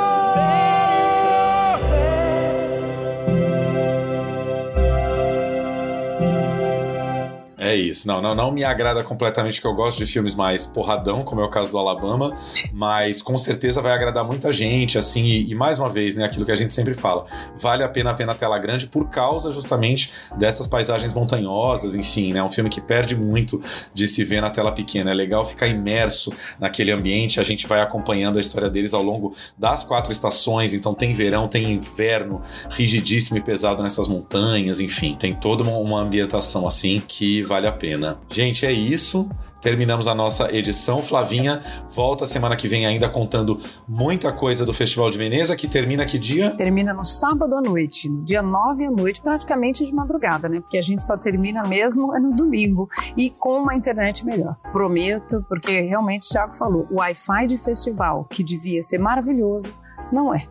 [7.75, 8.07] É isso.
[8.07, 11.45] Não, não, não me agrada completamente que eu gosto de filmes mais porradão, como é
[11.45, 12.39] o caso do Alabama,
[12.72, 16.47] mas com certeza vai agradar muita gente, assim, e, e, mais uma vez, né, aquilo
[16.47, 17.27] que a gente sempre fala,
[17.59, 22.41] vale a pena ver na tela grande por causa justamente dessas paisagens montanhosas, enfim, né,
[22.45, 23.61] um filme que perde muito
[23.93, 25.11] de se ver na tela pequena.
[25.11, 29.35] É legal ficar imerso naquele ambiente, a gente vai acompanhando a história deles ao longo
[29.59, 35.35] das quatro estações, então tem verão, tem inverno rigidíssimo e pesado nessas montanhas, enfim, tem
[35.35, 38.19] toda uma, uma ambientação assim que vale a pena.
[38.29, 39.29] Gente, é isso.
[39.65, 41.03] Terminamos a nossa edição.
[41.03, 43.59] Flavinha volta semana que vem ainda contando
[43.89, 46.51] muita coisa do Festival de Veneza, que termina que dia?
[46.51, 50.61] Termina no sábado à noite, no dia 9 à noite, praticamente de madrugada, né?
[50.61, 54.55] Porque a gente só termina mesmo no domingo e com uma internet melhor.
[54.71, 59.73] Prometo, porque realmente o Thiago falou, o Wi-Fi de festival, que devia ser maravilhoso,
[60.12, 60.47] não é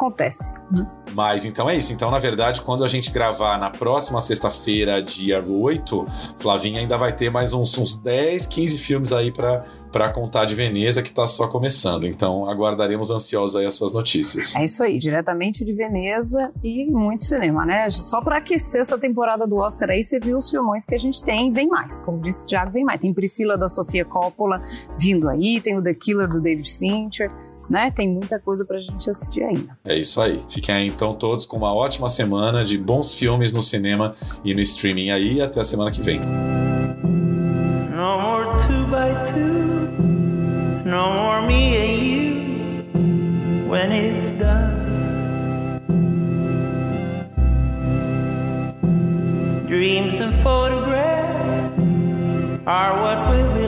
[0.00, 0.52] acontece.
[0.70, 0.86] Né?
[1.12, 1.92] Mas então é isso.
[1.92, 6.06] Então, na verdade, quando a gente gravar na próxima sexta-feira, dia 8,
[6.38, 10.54] Flavinha ainda vai ter mais uns, uns 10, 15 filmes aí para para contar de
[10.54, 12.06] Veneza, que está só começando.
[12.06, 14.54] Então, aguardaremos ansiosos aí as suas notícias.
[14.54, 17.90] É isso aí, diretamente de Veneza e muito cinema, né?
[17.90, 21.22] Só para aquecer essa temporada do Oscar aí, você viu os filmões que a gente
[21.24, 21.98] tem, vem mais.
[21.98, 23.00] Como disse o Thiago, vem mais.
[23.00, 24.62] Tem Priscila da Sofia Coppola
[24.96, 27.32] vindo aí, tem o The Killer do David Fincher
[27.70, 27.90] né?
[27.92, 29.78] Tem muita coisa pra gente assistir ainda.
[29.84, 30.42] É isso aí.
[30.48, 34.60] Fiquem aí então todos com uma ótima semana de bons filmes no cinema e no
[34.60, 35.40] streaming aí.
[35.40, 36.18] Até a semana que vem.
[36.18, 36.26] No
[38.20, 39.86] more two by two,
[40.84, 42.40] no more me and you
[43.68, 44.80] when it's done.
[49.68, 51.70] Dreams and photographs
[52.66, 53.59] are what will be